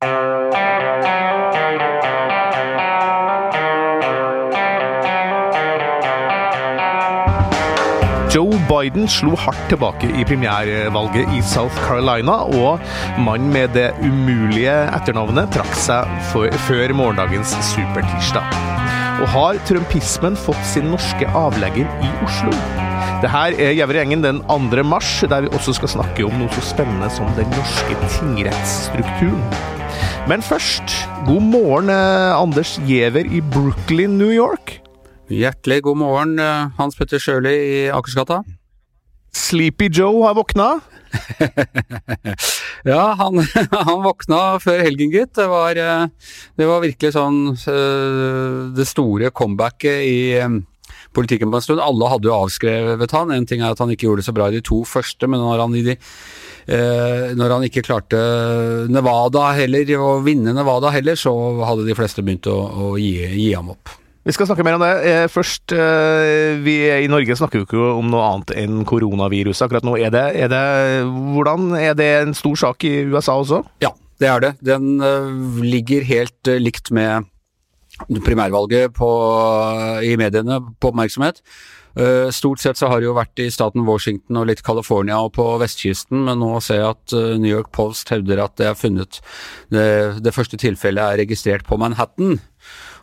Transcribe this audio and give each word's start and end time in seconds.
Joe 0.00 0.06
Biden 8.68 9.08
slo 9.10 9.32
hardt 9.34 9.64
tilbake 9.66 10.06
i 10.14 10.22
premiervalget 10.22 11.32
i 11.34 11.40
South 11.42 11.74
Carolina, 11.82 12.32
og 12.46 12.78
mannen 13.18 13.50
med 13.50 13.74
det 13.74 13.88
umulige 13.98 14.76
etternavnet 14.94 15.50
trakk 15.50 15.74
seg 15.74 16.06
for, 16.30 16.46
før 16.68 16.94
morgendagens 16.94 17.56
supertirsdag. 17.72 18.46
Og 19.18 19.26
har 19.34 19.58
trumpismen 19.66 20.38
fått 20.38 20.62
sin 20.62 20.86
norske 20.92 21.26
avlegger 21.26 21.90
i 22.06 22.12
Oslo? 22.28 22.54
Det 23.24 23.32
her 23.34 23.56
er 23.58 23.74
Gjever-gjengen 23.74 24.22
den 24.22 24.38
2. 24.46 24.86
mars, 24.86 25.10
der 25.26 25.42
vi 25.42 25.50
også 25.58 25.74
skal 25.80 25.90
snakke 25.96 26.28
om 26.28 26.38
noe 26.38 26.54
så 26.54 26.62
spennende 26.68 27.10
som 27.10 27.26
den 27.34 27.50
norske 27.56 27.98
tingrettsstrukturen. 28.14 29.76
Men 30.28 30.42
først, 30.44 30.92
god 31.26 31.40
morgen, 31.40 31.88
eh, 31.88 32.36
Anders 32.36 32.76
Giæver 32.86 33.24
i 33.32 33.40
Brooklyn, 33.40 34.18
New 34.18 34.28
York. 34.28 34.80
Hjertelig 35.30 35.82
god 35.82 35.96
morgen, 35.96 36.38
eh, 36.38 36.68
Hans 36.76 36.96
Petter 36.96 37.18
Sjøli 37.18 37.54
i 37.54 37.78
Akersgata. 37.88 38.42
Sleepy 39.32 39.88
Joe 39.88 40.26
har 40.26 40.34
våkna. 40.36 40.80
ja, 42.92 43.14
han, 43.16 43.40
han, 43.88 44.02
våkna 44.04 44.58
før 44.60 44.84
helgen, 44.84 45.12
gitt. 45.16 45.32
Det 45.38 45.48
var, 45.48 45.76
eh, 45.76 46.08
det 46.60 46.68
var 46.68 46.84
virkelig 46.84 47.14
sånn 47.16 47.54
det 48.76 48.88
store 48.88 49.30
comebacket 49.30 50.04
i 50.04 50.18
politikken 51.16 51.50
på 51.50 51.58
en 51.58 51.64
stund. 51.64 51.82
Alle 51.82 52.10
hadde 52.12 52.28
jo 52.28 52.36
avskrevet 52.36 53.16
han. 53.16 53.32
En 53.32 53.46
ting 53.48 53.62
er 53.62 53.72
at 53.72 53.80
han 53.82 53.92
ikke 53.92 54.08
gjorde 54.08 54.22
det 54.22 54.28
så 54.28 54.36
bra 54.36 54.48
i 54.50 54.58
de 54.58 54.64
to 54.64 54.82
første, 54.88 55.28
men 55.30 55.40
når 55.42 55.64
han, 55.64 55.76
i 55.78 55.84
de, 55.86 55.96
når 56.68 57.52
han 57.54 57.62
ikke 57.64 57.80
klarte 57.86 58.18
Nevada 58.92 59.46
heller, 59.56 59.88
å 59.96 60.18
vinne 60.20 60.52
Nevada 60.52 60.90
heller, 60.92 61.16
så 61.16 61.32
hadde 61.64 61.86
de 61.86 61.96
fleste 61.96 62.20
begynt 62.20 62.48
å, 62.50 62.58
å 62.58 62.90
gi, 63.00 63.14
gi 63.24 63.54
ham 63.56 63.72
opp. 63.72 63.94
Vi 64.28 64.34
skal 64.36 64.44
snakke 64.44 64.64
mer 64.66 64.76
om 64.76 64.82
det. 64.84 64.90
Eh, 65.08 65.26
først, 65.32 65.72
eh, 65.72 66.58
vi 66.60 66.74
i 66.92 67.08
Norge 67.08 67.32
snakker 67.32 67.62
jo 67.62 67.64
ikke 67.64 67.84
om 67.96 68.10
noe 68.12 68.26
annet 68.26 68.50
enn 68.60 68.82
koronaviruset 68.84 69.64
akkurat 69.64 69.86
nå. 69.88 69.94
Er 69.96 70.12
det, 70.12 70.24
er 70.36 70.50
det, 70.52 70.60
hvordan 71.32 71.72
er 71.78 71.94
det 71.96 72.08
en 72.18 72.34
stor 72.36 72.58
sak 72.60 72.84
i 72.84 73.06
USA 73.08 73.38
også? 73.40 73.62
Ja, 73.80 73.94
det 74.20 74.28
er 74.28 74.44
det. 74.44 74.52
Den 74.60 75.00
ligger 75.64 76.04
helt 76.04 76.52
likt 76.60 76.92
med 76.92 77.24
primærvalget 78.26 78.92
på, 78.92 79.08
i 80.04 80.12
mediene 80.20 80.60
på 80.76 80.92
oppmerksomhet. 80.92 81.40
Uh, 81.98 82.28
stort 82.34 82.62
sett 82.62 82.78
så 82.78 82.90
har 82.92 83.00
det 83.00 83.08
jo 83.08 83.16
vært 83.16 83.42
i 83.42 83.48
staten 83.50 83.86
Washington 83.88 84.38
og 84.40 84.48
litt 84.50 84.62
California 84.66 85.18
og 85.24 85.32
på 85.38 85.46
vestkysten, 85.62 86.22
men 86.28 86.38
nå 86.42 86.52
ser 86.64 86.82
jeg 86.82 86.92
at 86.94 87.16
New 87.42 87.50
York 87.50 87.72
Post 87.74 88.12
hevder 88.14 88.44
at 88.44 88.54
det 88.60 88.68
er 88.70 88.78
funnet 88.78 89.18
det, 89.74 89.88
det 90.22 90.34
første 90.36 90.60
tilfellet 90.60 91.02
er 91.02 91.22
registrert 91.24 91.66
på 91.66 91.80
Manhattan. 91.80 92.38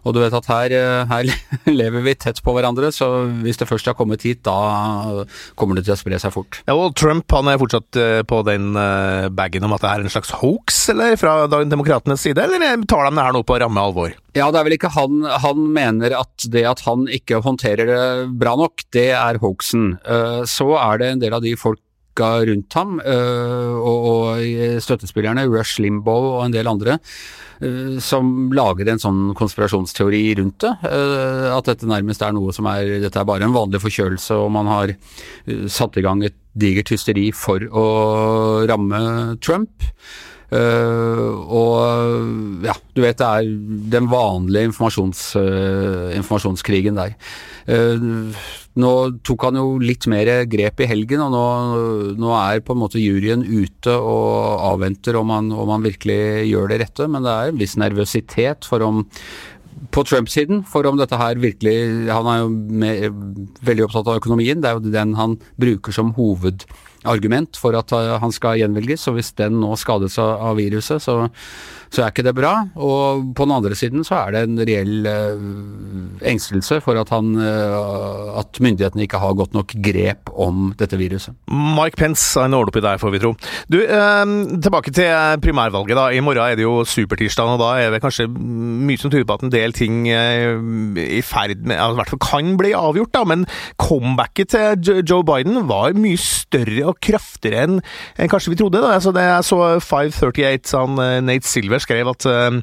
Og 0.05 0.13
du 0.13 0.21
vet 0.21 0.35
at 0.37 0.49
her, 0.49 0.73
eh, 0.77 1.09
her, 1.09 1.29
lever 1.79 2.05
vi 2.05 2.15
tett 2.19 2.41
på 2.45 2.53
hverandre, 2.55 2.91
så 2.93 3.09
hvis 3.41 3.59
det 3.61 3.67
først 3.69 3.89
har 3.89 3.97
kommet 3.97 4.25
hit, 4.25 4.43
da 4.45 5.25
kommer 5.57 5.79
det 5.79 5.87
til 5.87 5.95
å 5.95 5.99
spre 5.99 6.19
seg 6.21 6.33
fort. 6.35 6.61
Ja, 6.69 6.77
og 6.77 6.93
Trump 6.99 7.31
han 7.33 7.49
er 7.49 7.59
fortsatt 7.61 7.99
eh, 7.99 8.21
på 8.27 8.43
den 8.47 8.73
eh, 8.79 9.29
bagen 9.33 9.65
om 9.65 9.73
at 9.75 9.85
det 9.85 9.91
er 9.91 10.05
en 10.05 10.13
slags 10.13 10.35
hoax, 10.41 10.83
eller 10.93 11.17
fra 11.19 11.37
demokratenes 11.49 12.21
side, 12.21 12.41
eller 12.41 12.85
tar 12.85 13.09
de 13.09 13.15
det 13.15 13.25
her 13.25 13.35
nå 13.35 13.41
på 13.47 13.57
ramme 13.61 13.81
alvor? 13.81 14.13
Ja, 14.35 14.51
det 14.51 14.59
er 14.59 14.67
vel 14.67 14.75
ikke 14.75 14.91
han 14.91 15.21
Han 15.45 15.61
mener 15.71 16.11
at 16.17 16.43
det 16.51 16.65
at 16.67 16.81
han 16.83 17.05
ikke 17.07 17.39
håndterer 17.45 17.87
det 17.87 18.01
bra 18.37 18.55
nok, 18.59 18.83
det 18.93 19.09
er 19.15 19.39
hoaxen. 19.39 19.95
Så 20.49 20.67
er 20.75 20.99
det 20.99 21.11
en 21.13 21.21
del 21.23 21.37
av 21.37 21.43
de 21.45 21.53
folk 21.59 21.79
rundt 22.19 22.77
ham, 22.77 22.99
og, 22.99 24.05
og 24.11 24.79
støttespillerne, 24.83 25.47
Rush 25.51 25.81
Limbaugh 25.83 26.37
og 26.37 26.45
en 26.45 26.55
del 26.55 26.69
andre, 26.69 26.99
Eh, 27.63 27.99
som 28.03 28.51
lager 28.55 28.89
en 28.91 29.01
sånn 29.01 29.21
konspirasjonsteori 29.37 30.23
rundt 30.41 30.59
det. 30.65 30.73
Eh, 30.89 31.47
at 31.55 31.69
dette 31.69 31.89
nærmest 31.89 32.23
er 32.25 32.35
noe 32.35 32.53
som 32.55 32.67
er 32.71 32.97
Dette 33.05 33.21
er 33.21 33.27
bare 33.27 33.47
en 33.47 33.55
vanlig 33.55 33.81
forkjølelse, 33.83 34.35
og 34.43 34.51
man 34.55 34.69
har 34.71 34.95
eh, 34.95 35.65
satt 35.71 35.97
i 35.99 36.05
gang 36.05 36.23
et 36.25 36.35
digert 36.55 36.91
hysteri 36.91 37.29
for 37.35 37.63
å 37.71 37.85
ramme 38.69 39.01
Trump. 39.43 39.91
Uh, 40.55 41.41
og 41.51 42.61
ja, 42.63 42.75
du 42.93 42.99
vet 43.01 43.17
det 43.17 43.27
er 43.27 43.47
den 43.91 44.05
vanlige 44.07 44.69
informasjons, 44.69 45.23
uh, 45.41 46.13
informasjonskrigen 46.15 46.95
der. 46.95 47.15
Uh, 47.65 48.29
nå 48.81 48.91
tok 49.23 49.47
han 49.47 49.59
jo 49.59 49.77
litt 49.79 50.07
mer 50.11 50.29
grep 50.51 50.81
i 50.83 50.89
helgen, 50.89 51.23
og 51.23 51.31
nå, 51.31 51.43
nå, 52.19 52.31
er 52.35 52.63
på 52.65 52.75
en 52.75 52.81
måte 52.81 52.99
juryen 53.01 53.45
ute 53.45 53.93
og 53.95 54.65
avventer 54.73 55.15
om 55.19 55.31
han, 55.31 55.51
om 55.55 55.71
han 55.71 55.85
virkelig 55.85 56.47
gjør 56.49 56.71
det 56.71 56.81
rette, 56.83 57.07
men 57.11 57.23
det 57.23 57.35
er 57.35 57.51
en 57.51 57.61
viss 57.61 57.77
nervøsitet 57.79 58.67
for 58.67 58.83
om 58.83 59.05
på 59.91 60.03
Trump-siden, 60.07 60.63
for 60.67 60.87
om 60.87 60.97
dette 60.97 61.17
her 61.19 61.35
virkelig 61.35 62.07
Han 62.07 62.27
er 62.31 62.37
jo 62.39 62.49
med, 62.49 63.17
veldig 63.67 63.85
opptatt 63.85 64.09
av 64.11 64.19
økonomien, 64.21 64.61
det 64.63 64.69
er 64.69 64.77
jo 64.77 64.91
den 64.93 65.15
han 65.19 65.35
bruker 65.59 65.95
som 65.95 66.13
hovedargument 66.15 67.59
for 67.59 67.75
at 67.79 67.91
han 67.91 68.33
skal 68.35 68.59
gjenvelges, 68.61 69.07
og 69.11 69.19
hvis 69.19 69.33
den 69.39 69.59
nå 69.61 69.75
skades 69.79 70.17
av 70.19 70.55
viruset, 70.59 71.03
så 71.03 71.27
så 71.93 72.03
er 72.03 72.13
ikke 72.13 72.25
det 72.25 72.35
bra. 72.37 72.53
Og 72.75 73.31
på 73.35 73.47
den 73.47 73.55
andre 73.55 73.77
siden 73.77 74.05
så 74.07 74.19
er 74.23 74.35
det 74.35 74.43
en 74.45 74.59
reell 74.67 75.07
uh, 75.07 76.25
engstelse 76.25 76.79
for 76.83 76.99
at, 76.99 77.11
han, 77.13 77.33
uh, 77.37 78.39
at 78.41 78.59
myndighetene 78.63 79.05
ikke 79.05 79.21
har 79.21 79.35
godt 79.37 79.55
nok 79.55 79.75
grep 79.85 80.31
om 80.31 80.71
dette 80.79 80.99
viruset. 80.99 81.35
Mike 81.51 81.99
Pence 81.99 82.39
har 82.39 82.49
en 82.49 82.57
ål 82.57 82.71
oppi 82.71 82.83
der, 82.83 82.99
får 83.01 83.13
vi 83.13 83.21
tro. 83.23 83.33
Du, 83.71 83.79
eh, 83.81 84.23
tilbake 84.63 84.91
til 84.95 85.39
primærvalget. 85.43 85.95
da. 85.97 86.07
I 86.11 86.23
morgen 86.23 86.43
er 86.43 86.57
det 86.57 86.65
jo 86.65 86.83
supertirsdag, 86.87 87.55
og 87.55 87.61
da 87.61 87.71
er 87.79 87.93
det 87.93 88.01
kanskje 88.03 88.27
mye 88.29 88.99
som 88.99 89.11
tyder 89.11 89.27
på 89.27 89.37
at 89.37 89.45
en 89.45 89.53
del 89.53 89.75
ting 89.75 90.05
i 90.07 91.21
ferd 91.25 91.63
med 91.65 91.77
I 91.77 91.95
hvert 91.97 92.11
fall 92.11 92.21
kan 92.23 92.55
bli 92.59 92.73
avgjort, 92.77 93.13
da. 93.15 93.23
Men 93.27 93.45
comebacket 93.81 94.53
til 94.55 95.03
Joe 95.07 95.25
Biden 95.25 95.65
var 95.69 95.95
mye 95.97 96.19
større 96.19 96.91
og 96.91 96.99
kraftigere 97.03 97.65
enn, 97.65 97.79
enn 98.17 98.31
kanskje 98.31 98.53
vi 98.53 98.59
trodde. 98.59 98.81
da. 98.83 98.95
Altså, 98.97 99.13
det 99.15 99.25
jeg 99.25 99.47
så 99.47 99.59
538, 99.79 100.75
av 100.75 100.95
Nate 101.25 101.47
Silver 101.47 101.74
skrev 101.83 102.09
at 102.11 102.25
uh, 102.29 102.57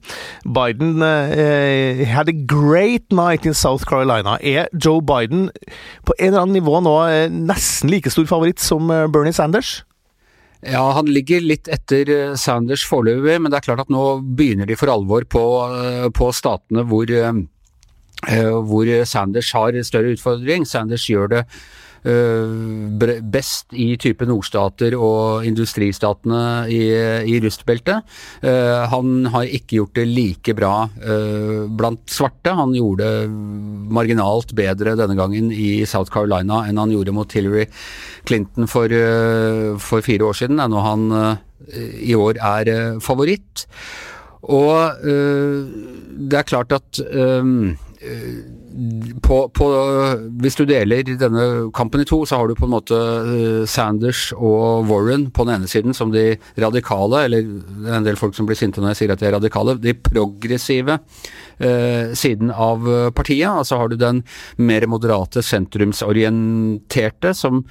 Biden 0.44 1.02
uh, 1.02 2.02
had 2.08 2.30
a 2.30 2.34
great 2.34 3.12
night 3.12 3.46
in 3.46 3.54
South 3.54 3.86
Carolina. 3.88 4.38
Er 4.40 4.68
Joe 4.72 5.02
Biden 5.02 5.50
på 6.06 6.16
en 6.18 6.32
eller 6.32 6.44
annen 6.44 6.58
nivå 6.60 6.80
nå 6.84 6.96
uh, 7.06 7.30
nesten 7.32 7.92
like 7.92 8.12
stor 8.12 8.28
favoritt 8.30 8.62
som 8.62 8.90
Bernie 9.12 9.34
Sanders? 9.36 9.82
Ja, 10.62 10.84
han 10.94 11.08
ligger 11.10 11.42
litt 11.42 11.66
etter 11.66 12.36
Sanders 12.38 12.84
foreløpig, 12.86 13.40
men 13.42 13.50
det 13.50 13.58
er 13.58 13.64
klart 13.66 13.82
at 13.82 13.90
nå 13.90 14.20
begynner 14.38 14.68
de 14.68 14.76
for 14.78 14.92
alvor 14.92 15.26
på, 15.26 15.42
på 16.14 16.28
statene 16.38 16.84
hvor, 16.86 17.10
hvor 18.68 18.92
Sanders 19.10 19.50
har 19.58 19.80
større 19.82 20.14
utfordring. 20.14 20.62
Sanders 20.62 21.08
gjør 21.10 21.32
det 21.32 21.42
Eh, 21.42 21.91
best 22.02 23.72
i 23.78 23.92
type 24.00 24.26
nordstater 24.26 24.96
og 24.98 25.46
industristatene 25.46 26.66
i, 26.72 26.82
i 27.30 27.38
rustbeltet. 27.42 28.02
Eh, 28.42 28.82
han 28.90 29.26
har 29.30 29.46
ikke 29.46 29.78
gjort 29.78 29.94
det 30.00 30.06
like 30.10 30.54
bra 30.58 30.88
eh, 30.98 31.68
blant 31.70 32.02
svarte. 32.10 32.54
Han 32.58 32.74
gjorde 32.74 33.06
det 33.06 33.28
marginalt 33.92 34.54
bedre 34.58 34.96
denne 34.98 35.16
gangen 35.18 35.50
i 35.54 35.84
South 35.86 36.12
Carolina 36.12 36.64
enn 36.68 36.80
han 36.80 36.92
gjorde 36.92 37.14
mot 37.14 37.32
Hillary 37.32 37.68
Clinton 38.26 38.68
for, 38.70 38.92
for 39.82 40.04
fire 40.04 40.28
år 40.28 40.36
siden, 40.38 40.62
når 40.62 40.86
han 40.86 41.06
i 42.02 42.14
år 42.14 42.38
er 42.38 42.70
favoritt. 43.02 43.66
Og 44.42 45.02
det 45.02 46.38
er 46.38 46.48
klart 46.48 46.74
at 46.74 47.02
på, 49.22 49.38
på, 49.54 49.66
hvis 50.42 50.56
du 50.58 50.64
deler 50.68 51.04
denne 51.06 51.46
kampen 51.76 52.02
i 52.02 52.06
to, 52.08 52.22
så 52.28 52.40
har 52.40 52.48
du 52.48 52.56
på 52.58 52.66
en 52.68 52.74
måte 52.74 52.98
eh, 52.98 53.62
Sanders 53.68 54.30
og 54.36 54.88
Warren 54.90 55.28
på 55.34 55.46
den 55.46 55.60
ene 55.60 55.70
siden 55.70 55.96
som 55.96 56.12
de 56.14 56.36
radikale, 56.60 57.24
eller 57.26 57.46
det 57.46 57.90
er 57.90 57.98
en 57.98 58.08
del 58.08 58.20
folk 58.20 58.36
som 58.36 58.48
blir 58.48 58.58
sinte 58.58 58.82
når 58.82 58.94
jeg 58.94 59.02
sier 59.02 59.14
at 59.14 59.22
de 59.22 59.28
er 59.30 59.36
radikale, 59.36 59.76
de 59.82 59.96
progressive 59.96 60.98
eh, 61.58 62.12
siden 62.18 62.52
av 62.52 62.86
partiet. 63.16 63.50
Altså 63.50 63.80
har 63.80 63.92
du 63.92 63.98
den 64.00 64.22
mer 64.60 64.86
moderate, 64.90 65.44
sentrumsorienterte, 65.46 67.34
som 67.36 67.64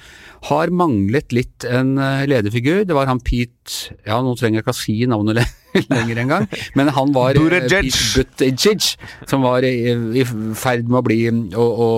har 0.50 0.72
manglet 0.74 1.34
litt 1.34 1.66
en 1.68 1.96
eh, 1.98 2.28
lederfigur. 2.30 2.84
Det 2.86 2.96
var 2.96 3.10
han 3.10 3.22
Pete 3.22 3.96
Ja, 4.06 4.18
nå 4.22 4.34
trenger 4.38 4.60
jeg 4.60 4.66
ikke 4.66 4.74
å 4.74 4.82
si 4.82 4.96
navnet 5.08 5.38
lenger 5.40 5.61
engang, 6.22 6.46
men 6.78 6.90
han 6.94 7.14
var 7.14 7.38
eh, 7.38 7.68
Buttigieg, 8.16 8.84
som 9.28 9.44
var 9.46 9.66
i, 9.66 9.92
i 10.20 10.24
ferd 10.58 10.88
med 10.88 11.00
å 11.00 11.04
bli 11.06 11.18
å, 11.30 11.64
å, 11.64 11.88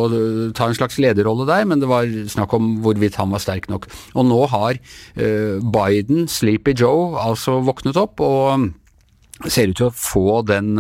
ta 0.57 0.69
en 0.69 0.79
slags 0.79 1.01
lederrolle 1.03 1.49
der, 1.49 1.67
men 1.69 1.83
det 1.83 1.91
var 1.91 2.09
snakk 2.31 2.55
om 2.57 2.77
hvorvidt 2.85 3.19
han 3.21 3.35
var 3.35 3.43
sterk 3.43 3.69
nok. 3.73 3.89
Og 4.15 4.29
nå 4.29 4.41
har 4.53 4.79
uh, 4.79 5.61
Biden, 5.61 6.27
Sleepy 6.31 6.77
Joe, 6.79 7.15
altså 7.21 7.61
våknet 7.65 7.99
opp 8.01 8.23
og 8.25 8.71
ser 9.51 9.73
ut 9.73 9.79
til 9.79 9.89
å 9.91 9.95
få 9.95 10.43
den, 10.47 10.77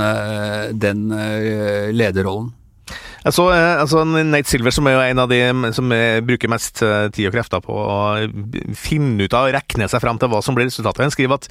den 0.78 1.08
lederrollen. 1.92 2.52
Jeg 3.24 3.32
så 3.38 3.44
eh, 3.54 3.80
altså, 3.80 4.02
Nate 4.04 4.50
Silver, 4.50 4.72
som 4.74 4.88
er 4.88 4.98
jo 4.98 5.04
en 5.06 5.20
av 5.22 5.30
de 5.30 5.38
som 5.72 5.92
eh, 5.96 6.20
bruker 6.24 6.50
mest 6.52 6.82
eh, 6.84 7.06
tid 7.14 7.30
og 7.30 7.36
krefter 7.36 7.62
på 7.64 7.72
å 7.72 7.94
finne 8.76 9.24
ut 9.24 9.36
av 9.36 9.48
og 9.48 9.54
regne 9.56 9.88
seg 9.88 10.02
fram 10.04 10.20
til 10.20 10.28
hva 10.28 10.42
som 10.44 10.56
blir 10.56 10.68
resultatet. 10.68 11.06
Han 11.06 11.14
skriver 11.14 11.38
at, 11.38 11.48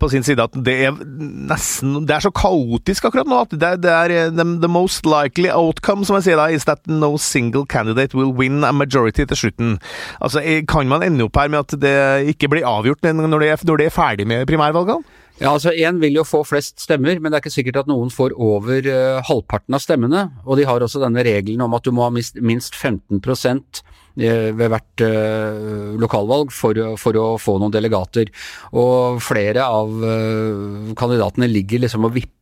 på 0.00 0.08
sin 0.12 0.24
side 0.24 0.42
at 0.42 0.54
det 0.66 0.74
er 0.86 0.96
nesten 0.96 2.06
Det 2.06 2.14
er 2.16 2.24
så 2.24 2.32
kaotisk 2.34 3.08
akkurat 3.08 3.28
nå 3.28 3.42
at 3.44 3.52
det, 3.52 3.72
det 3.84 3.92
er 3.92 4.14
the, 4.34 4.46
the, 4.62 4.70
most 4.70 5.06
likely 5.08 5.50
outcome, 5.52 6.06
som 6.06 6.16
jeg 6.18 6.30
sier 6.30 6.40
da, 6.40 6.48
is 6.52 6.64
that 6.68 6.80
no 6.88 7.14
single 7.20 7.66
candidate 7.68 8.16
will 8.16 8.32
win 8.36 8.64
a 8.64 8.72
majority 8.72 9.26
til 9.28 9.40
slutten. 9.42 9.76
Altså, 10.20 10.40
Kan 10.68 10.88
man 10.88 11.04
ende 11.04 11.28
opp 11.28 11.36
her 11.36 11.52
med 11.52 11.66
at 11.66 11.76
det 11.82 11.96
ikke 12.32 12.50
blir 12.54 12.68
avgjort 12.68 13.04
når 13.04 13.44
det 13.44 13.52
er, 13.52 13.68
når 13.68 13.82
det 13.82 13.90
er 13.90 13.96
ferdig 13.96 14.28
med 14.28 14.48
primærvalgene? 14.48 15.15
Ja, 15.36 15.50
altså 15.52 15.72
Én 15.76 15.98
vil 16.00 16.16
jo 16.16 16.24
få 16.24 16.40
flest 16.48 16.80
stemmer, 16.80 17.18
men 17.20 17.28
det 17.28 17.38
er 17.38 17.44
ikke 17.44 17.58
sikkert 17.58 17.82
at 17.82 17.90
noen 17.90 18.08
får 18.12 18.32
over 18.40 18.86
uh, 18.88 19.24
halvparten 19.26 19.76
av 19.76 19.82
stemmene. 19.84 20.22
Og 20.46 20.56
de 20.56 20.64
har 20.68 20.80
også 20.80 21.02
denne 21.02 21.24
regelen 21.26 21.64
om 21.66 21.76
at 21.76 21.84
du 21.84 21.92
må 21.92 22.06
ha 22.06 22.12
minst 22.14 22.78
15 22.78 23.20
eh, 23.20 24.48
ved 24.56 24.70
hvert 24.72 25.04
uh, 25.04 25.92
lokalvalg 26.00 26.54
for, 26.56 26.80
for, 26.96 27.18
å 27.20 27.26
få 27.36 27.58
noen 27.60 27.74
delegater. 27.74 28.32
Og 28.72 29.20
flere 29.24 29.66
av 29.68 29.92
uh, 29.92 30.94
kandidatene 30.96 31.50
ligger 31.52 31.84
liksom 31.84 32.08
og 32.08 32.16
vipper 32.16 32.32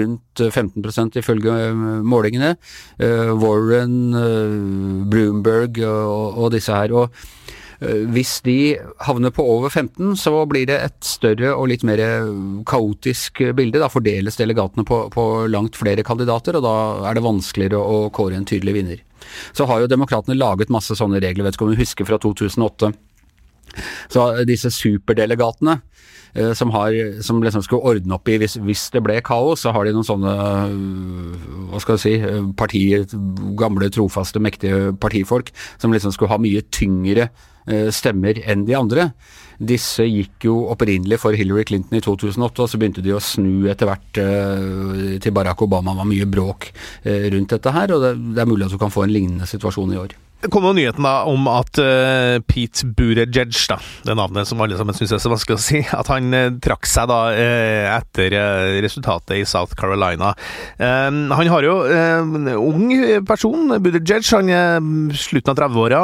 rundt 0.00 0.40
15% 0.42 1.20
ifølge 1.20 1.52
målingene. 2.08 2.54
Warren, 3.36 3.98
Bloomberg 5.12 5.76
og, 5.84 6.46
disse 6.54 6.72
her. 6.72 6.94
og 6.96 7.12
hvis 8.14 8.36
de 8.46 8.76
havner 9.06 9.32
på 9.34 9.44
over 9.56 9.70
15, 9.70 10.16
så 10.20 10.34
blir 10.50 10.66
det 10.70 10.78
et 10.84 10.98
større 11.06 11.54
og 11.56 11.68
litt 11.72 11.84
mer 11.86 12.02
kaotisk 12.68 13.42
bilde. 13.56 13.80
Da 13.82 13.90
fordeles 13.92 14.38
delegatene 14.38 14.86
på, 14.88 15.04
på 15.12 15.28
langt 15.50 15.78
flere 15.80 16.04
kandidater, 16.06 16.58
og 16.58 16.66
da 16.66 16.74
er 17.10 17.18
det 17.18 17.24
vanskeligere 17.26 17.80
å 17.80 18.04
kåre 18.14 18.38
en 18.38 18.48
tydelig 18.48 18.76
vinner. 18.78 19.02
Så 19.52 19.66
har 19.70 19.82
jo 19.82 19.90
demokratene 19.90 20.38
laget 20.38 20.72
masse 20.72 20.96
sånne 20.98 21.20
regler, 21.22 21.46
vet 21.46 21.58
ikke 21.58 21.68
om 21.68 21.74
du 21.74 21.80
husker 21.80 22.08
fra 22.08 22.18
2008. 22.22 22.92
Så 24.12 24.26
disse 24.48 24.72
superdelegatene 24.74 25.78
eh, 26.34 26.52
som, 26.58 26.72
har, 26.74 26.96
som 27.24 27.42
liksom 27.44 27.64
skulle 27.66 27.94
ordne 27.94 28.18
opp 28.18 28.28
i 28.28 28.38
hvis, 28.42 28.58
hvis, 28.62 28.88
det 28.94 29.04
ble 29.04 29.20
kaos, 29.24 29.64
så 29.64 29.74
har 29.76 29.86
de 29.86 29.94
noen 29.96 30.08
sånne 30.08 30.34
hva 31.72 31.80
skal 31.82 31.98
jeg 31.98 32.04
si, 32.04 32.42
partier, 32.58 33.06
gamle, 33.58 33.92
trofaste, 33.92 34.42
mektige 34.42 34.92
partifolk 35.00 35.54
som 35.78 35.94
liksom 35.94 36.14
skulle 36.14 36.34
ha 36.34 36.42
mye 36.42 36.66
tyngre 36.72 37.30
Eh, 37.62 37.92
stemmer 37.94 38.40
enn 38.50 38.64
de 38.66 38.74
andre. 38.74 39.10
Disse 39.62 40.02
gikk 40.08 40.48
jo 40.48 40.56
opprinnelig 40.72 41.20
for 41.22 41.36
Hillary 41.38 41.62
Clinton 41.68 42.00
i 42.00 42.02
2008, 42.02 42.64
og 42.64 42.72
så 42.72 42.80
begynte 42.80 43.04
de 43.04 43.14
å 43.14 43.22
snu 43.22 43.68
etter 43.70 43.86
hvert 43.86 44.22
til 45.22 45.36
Barack 45.36 45.62
Obama. 45.62 45.94
Det 45.94 46.02
var 46.02 46.10
mye 46.10 46.30
bråk 46.32 46.72
rundt 47.06 47.54
dette 47.54 47.76
her, 47.76 47.94
og 47.94 48.02
det, 48.02 48.12
det 48.34 48.42
er 48.42 48.50
mulig 48.50 48.66
at 48.66 48.74
du 48.74 48.82
kan 48.82 48.94
få 48.94 49.06
en 49.06 49.14
lignende 49.14 49.46
situasjon 49.46 49.94
i 49.94 50.02
år. 50.02 50.18
Kom 50.50 50.64
jo 50.66 50.72
nyheten 50.74 51.04
da 51.06 51.22
om 51.30 51.44
at 51.50 51.78
uh, 51.78 52.40
Pete 52.50 52.88
Buttigieg, 52.96 53.52
da, 53.70 53.76
det 54.02 54.16
navnet 54.18 54.48
som 54.48 54.60
alle 54.64 54.74
sammen 54.78 54.96
syns 54.96 55.14
er 55.14 55.22
så 55.22 55.30
vanskelig 55.30 55.58
å 55.58 55.62
si, 55.62 55.82
at 55.94 56.10
han 56.10 56.34
uh, 56.34 56.48
trakk 56.62 56.88
seg 56.90 57.06
da 57.10 57.20
uh, 57.30 57.86
etter 57.92 58.34
resultatet 58.82 59.36
i 59.38 59.44
South 59.46 59.76
Carolina. 59.78 60.32
han 60.78 61.50
har 61.52 61.66
jo 61.66 61.74
en 61.86 62.48
ung 62.56 62.90
person, 63.28 63.76
Buttigieg, 63.82 64.26
han 64.34 64.50
er 64.50 65.16
slutten 65.18 65.52
av 65.52 65.58
30-åra, 65.60 66.00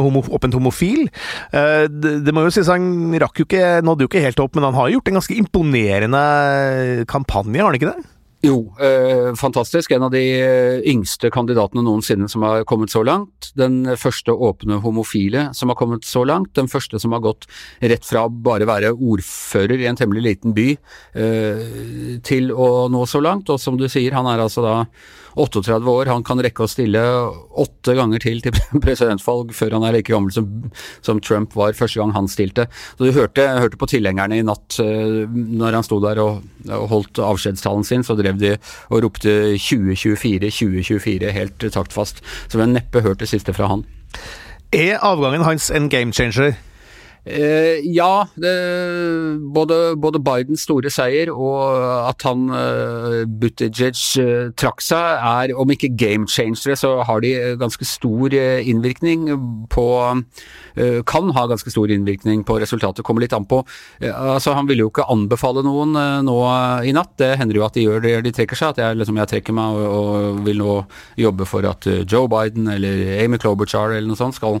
homo, 0.00 0.22
åpent 0.34 0.56
homofil. 0.56 1.06
Det, 1.52 2.14
det, 2.24 2.34
må 2.34 2.46
jo 2.46 2.54
sies 2.54 2.70
han 2.70 3.12
rakk 3.22 3.42
jo 3.42 3.46
ikke, 3.48 3.80
nådde 3.86 4.06
jo 4.06 4.10
ikke 4.10 4.24
helt 4.24 4.42
opp, 4.42 4.56
men 4.56 4.66
han 4.70 4.78
har 4.78 4.94
gjort 4.96 5.10
en 5.10 5.20
ganske 5.20 5.36
imponerende 5.36 6.24
kampanje, 7.10 7.60
har 7.60 7.70
han 7.70 7.78
ikke 7.78 7.92
det? 7.92 8.08
Jo, 8.42 8.74
eh, 8.80 9.34
fantastisk. 9.36 9.90
En 9.90 10.02
av 10.02 10.10
de 10.14 10.22
eh, 10.40 10.80
yngste 10.88 11.28
kandidatene 11.30 11.82
noensinne 11.84 12.28
som 12.28 12.42
har 12.46 12.64
kommet 12.64 12.88
så 12.88 13.02
langt. 13.04 13.50
Den 13.52 13.82
første 14.00 14.32
åpne 14.32 14.78
homofile 14.80 15.50
som 15.56 15.68
har 15.68 15.76
kommet 15.76 16.08
så 16.08 16.24
langt. 16.24 16.54
Den 16.56 16.70
første 16.72 16.96
som 17.02 17.12
har 17.12 17.20
gått 17.20 17.44
rett 17.84 18.06
fra 18.08 18.24
bare 18.32 18.64
være 18.64 18.94
ordfører 18.96 19.84
i 19.84 19.88
en 19.90 20.00
temmelig 20.00 20.24
liten 20.24 20.56
by 20.56 20.68
eh, 20.72 22.16
til 22.24 22.48
å 22.56 22.88
nå 22.88 23.04
så 23.04 23.20
langt. 23.20 23.52
Og 23.52 23.60
som 23.60 23.76
du 23.76 23.84
sier, 23.92 24.16
han 24.16 24.30
er 24.32 24.40
altså 24.40 24.64
da 24.64 24.76
38 25.36 25.90
år, 25.90 26.10
han 26.10 26.24
kan 26.26 26.40
rekke 26.42 26.64
å 26.64 26.70
stille 26.70 27.02
åtte 27.62 27.94
ganger 27.98 28.22
til 28.22 28.40
til 28.44 28.56
presidentvalg 28.84 29.54
før 29.56 29.76
han 29.76 29.86
er 29.86 29.98
like 29.98 30.12
gammel 30.12 30.32
som, 30.34 30.48
som 31.06 31.20
Trump 31.22 31.54
var 31.58 31.76
første 31.78 32.00
gang 32.00 32.14
han 32.16 32.30
stilte. 32.30 32.66
Så 32.96 33.06
Du 33.06 33.14
hørte, 33.16 33.46
hørte 33.60 33.80
på 33.80 33.90
tilhengerne 33.90 34.40
i 34.40 34.46
natt 34.46 34.78
uh, 34.82 35.26
når 35.30 35.78
han 35.78 35.86
sto 35.86 36.00
der 36.02 36.20
og, 36.22 36.44
og 36.68 36.86
holdt 36.94 37.22
avskjedstalen 37.24 37.86
sin, 37.86 38.06
så 38.06 38.16
drev 38.18 38.40
de 38.40 38.56
og 38.90 39.04
ropte 39.04 39.36
2024, 39.58 40.50
2024 40.50 41.34
helt 41.36 41.68
taktfast. 41.72 42.24
Så 42.48 42.58
vi 42.58 42.64
har 42.64 42.72
neppe 42.72 43.04
hørt 43.04 43.22
det 43.22 43.30
siste 43.30 43.54
fra 43.56 43.70
han. 43.70 43.86
Er 44.74 45.00
avgangen 45.02 45.42
hans 45.46 45.70
en 45.74 45.88
game 45.90 46.14
changer? 46.14 46.54
Eh, 47.24 47.84
ja, 47.84 48.28
det, 48.34 48.52
både, 49.54 49.94
både, 50.00 50.20
Bidens 50.24 50.64
store 50.64 50.88
seier 50.92 51.28
og 51.28 51.60
at 52.08 52.24
han 52.24 52.46
eh, 52.56 53.16
Buttigieg 53.28 53.98
eh, 54.22 54.48
trakk 54.56 54.80
seg, 54.80 55.20
er 55.20 55.52
om 55.52 55.68
ikke 55.68 55.92
game 56.00 56.28
changere, 56.30 56.78
så 56.80 56.94
har 57.04 57.20
de 57.20 57.34
ganske 57.60 57.84
stor 57.84 58.32
uh, 58.32 58.60
innvirkning 58.64 59.26
på 59.72 59.86
uh, 60.00 61.00
Kan 61.08 61.30
ha 61.36 61.44
ganske 61.50 61.70
stor 61.72 61.90
innvirkning 61.92 62.44
på 62.46 62.56
resultatet, 62.62 63.04
kommer 63.04 63.24
litt 63.24 63.34
an 63.36 63.44
på. 63.48 63.58
altså 64.06 64.54
Han 64.56 64.68
ville 64.68 64.84
jo 64.84 64.90
ikke 64.90 65.08
anbefale 65.12 65.64
noen 65.66 65.96
nå 66.24 66.36
i 66.86 66.92
natt, 66.94 67.12
det 67.20 67.34
hender 67.40 67.58
jo 67.58 67.64
at 67.66 67.76
de 67.76 67.84
gjør 67.84 68.04
det, 68.04 68.14
de 68.24 68.32
trekker 68.34 68.56
seg. 68.58 68.72
At 68.72 68.80
jeg, 68.80 69.00
liksom, 69.00 69.18
jeg 69.20 69.30
trekker 69.32 69.56
meg 69.56 69.76
og, 69.76 69.90
og, 69.98 70.40
vil 70.46 70.62
nå 70.62 70.76
jobbe 71.20 71.48
for 71.48 71.66
at 71.68 71.88
Joe 72.04 72.30
Biden 72.30 72.70
eller 72.72 73.02
Amy 73.18 73.40
Klobuchar 73.42 73.96
eller 73.96 74.08
noe 74.08 74.20
sånt 74.20 74.38
skal, 74.38 74.60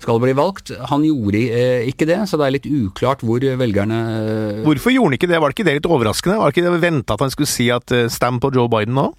skal 0.00 0.22
bli 0.22 0.36
valgt. 0.38 0.72
Han 0.92 1.04
gjorde 1.04 1.42
ikke 1.92 2.08
det, 2.08 2.18
så 2.30 2.38
det 2.40 2.46
er 2.46 2.54
litt 2.56 2.68
uklart 2.70 3.24
hvor 3.26 3.44
velgerne 3.60 3.98
eh, 4.20 4.60
Hvorfor 4.66 4.94
gjorde 4.94 5.12
han 5.12 5.18
ikke 5.18 5.30
det? 5.30 5.40
Var 5.40 5.52
det 5.52 5.58
ikke 5.58 5.68
det 5.68 5.76
litt 5.80 5.90
overraskende? 5.90 6.38
Var 6.40 6.50
det 6.50 6.56
ikke 6.56 6.70
det 6.70 6.82
venta 6.84 7.16
at 7.16 7.24
han 7.26 7.34
skulle 7.34 7.50
si 7.50 7.68
at 7.74 7.94
eh, 7.96 8.08
stem 8.12 8.40
på 8.42 8.52
Joe 8.56 8.70
Biden 8.72 8.96
nå? 8.98 9.10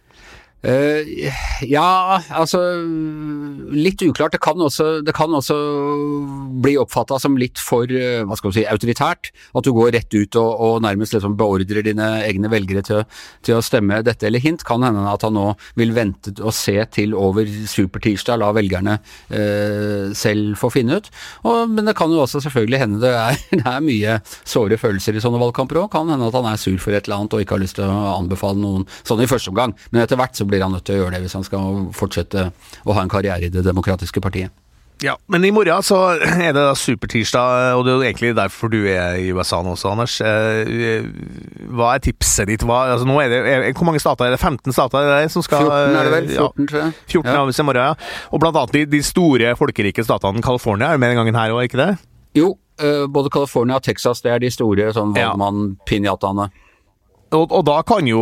Uh, 0.61 1.01
ja, 1.65 2.21
altså 2.29 2.59
Litt 3.73 4.01
uklart. 4.05 4.35
Det 4.35 4.41
kan 4.43 4.59
også, 4.61 5.01
det 5.01 5.13
kan 5.17 5.33
også 5.33 5.55
bli 6.61 6.75
oppfatta 6.77 7.17
som 7.21 7.37
litt 7.39 7.57
for 7.61 7.89
uh, 7.89 8.21
hva 8.27 8.37
skal 8.37 8.51
man 8.51 8.57
si, 8.59 8.65
autoritært. 8.69 9.31
At 9.57 9.65
du 9.65 9.71
går 9.73 9.95
rett 9.95 10.13
ut 10.13 10.37
og, 10.37 10.51
og 10.61 10.75
nærmest 10.85 11.15
liksom 11.15 11.37
beordrer 11.39 11.81
dine 11.85 12.09
egne 12.27 12.51
velgere 12.51 12.85
til, 12.85 13.01
til, 13.41 13.57
å 13.57 13.65
stemme 13.65 14.03
dette 14.05 14.27
eller 14.29 14.43
hint. 14.43 14.65
Kan 14.67 14.85
hende 14.85 15.07
at 15.09 15.25
han 15.25 15.35
nå 15.37 15.47
vil 15.79 15.95
vente 15.97 16.35
og 16.41 16.53
se 16.55 16.77
til 16.93 17.15
over 17.17 17.49
supertirsdag, 17.49 18.41
la 18.41 18.51
velgerne 18.53 18.99
uh, 19.01 20.13
selv 20.17 20.59
få 20.61 20.69
finne 20.73 21.01
ut. 21.01 21.09
Og, 21.47 21.73
men 21.73 21.89
det 21.89 21.97
kan 21.97 22.13
jo 22.13 22.21
også 22.21 22.43
selvfølgelig 22.45 22.83
hende 22.83 23.01
det 23.01 23.15
er, 23.17 23.41
det 23.63 23.65
er 23.65 23.81
mye 23.87 24.19
såre 24.45 24.77
følelser 24.81 25.17
i 25.17 25.25
sånne 25.25 25.41
valgkamper 25.41 25.81
òg. 25.81 25.89
Kan 25.97 26.13
hende 26.13 26.29
at 26.29 26.37
han 26.37 26.51
er 26.53 26.61
sur 26.61 26.77
for 26.77 26.93
et 26.93 27.09
eller 27.09 27.23
annet 27.23 27.37
og 27.37 27.41
ikke 27.41 27.57
har 27.57 27.65
lyst 27.65 27.79
til 27.81 27.89
å 27.89 28.15
anbefale 28.19 28.61
noen 28.61 28.85
sånn 29.01 29.25
i 29.25 29.29
første 29.31 29.49
omgang. 29.49 29.73
Men 29.89 30.05
etter 30.05 30.21
hvert 30.21 30.37
så 30.37 30.50
blir 30.51 30.65
han 30.65 30.75
nødt 30.75 30.85
til 30.87 30.99
å 30.99 31.05
gjøre 31.05 31.15
det 31.15 31.23
hvis 31.25 31.37
han 31.39 31.47
skal 31.47 31.85
fortsette 31.95 32.49
å 32.85 32.97
ha 32.97 33.05
en 33.05 33.11
karriere 33.11 33.47
i 33.47 33.53
Det 33.53 33.63
demokratiske 33.65 34.23
partiet. 34.23 34.51
Ja, 35.01 35.15
Men 35.25 35.45
i 35.45 35.49
morgen 35.53 35.81
så 35.81 35.97
er 36.45 36.51
det 36.53 36.61
da 36.61 36.75
supertirsdag, 36.77 37.73
og 37.73 37.85
det 37.85 37.91
er 37.91 37.95
jo 37.95 38.05
egentlig 38.05 38.31
derfor 38.37 38.69
du 38.69 38.79
er 38.85 39.17
i 39.17 39.31
USA 39.33 39.61
nå 39.65 39.73
også, 39.73 39.93
Anders. 39.95 40.19
Eh, 40.21 41.07
hva 41.73 41.95
er 41.95 42.03
tipset 42.05 42.51
ditt? 42.51 42.65
Hva, 42.67 42.83
altså 42.93 43.09
nå 43.09 43.17
er 43.23 43.33
det, 43.33 43.71
hvor 43.79 43.89
mange 43.89 44.01
stater 44.03 44.27
er 44.27 44.35
det? 44.35 44.41
15 44.41 44.75
stater 44.77 45.01
er 45.01 45.23
det 45.23 45.33
som 45.33 45.45
skal 45.45 45.65
14 45.65 45.97
er 45.97 46.09
det 46.09 46.13
vel? 46.13 46.29
14, 46.35 46.69
tror 46.69 46.83
jeg. 46.83 46.95
14 47.15 47.31
ja. 47.33 47.41
i 47.49 47.67
morgen, 47.71 47.89
ja. 47.89 48.25
Og 48.29 48.43
blant 48.43 48.61
annet 48.61 48.77
de, 48.77 48.83
de 48.93 49.01
store 49.05 49.55
folkerike 49.57 50.05
statene, 50.05 50.45
California, 50.45 50.91
er 50.93 51.01
med 51.01 51.15
den 51.15 51.23
gangen 51.23 51.41
her 51.41 51.55
òg, 51.55 51.65
ikke 51.65 51.81
det? 51.81 51.91
Jo, 52.37 52.53
eh, 52.77 53.07
både 53.09 53.33
California 53.33 53.81
og 53.81 53.87
Texas, 53.87 54.21
det 54.21 54.35
er 54.35 54.43
de 54.43 54.53
store 54.53 54.91
sånn 54.93 55.15
valgmann-pinjataene. 55.17 56.51
Og, 57.31 57.47
og, 57.47 57.63
da 57.67 57.79
kan 57.87 58.07
jo 58.09 58.21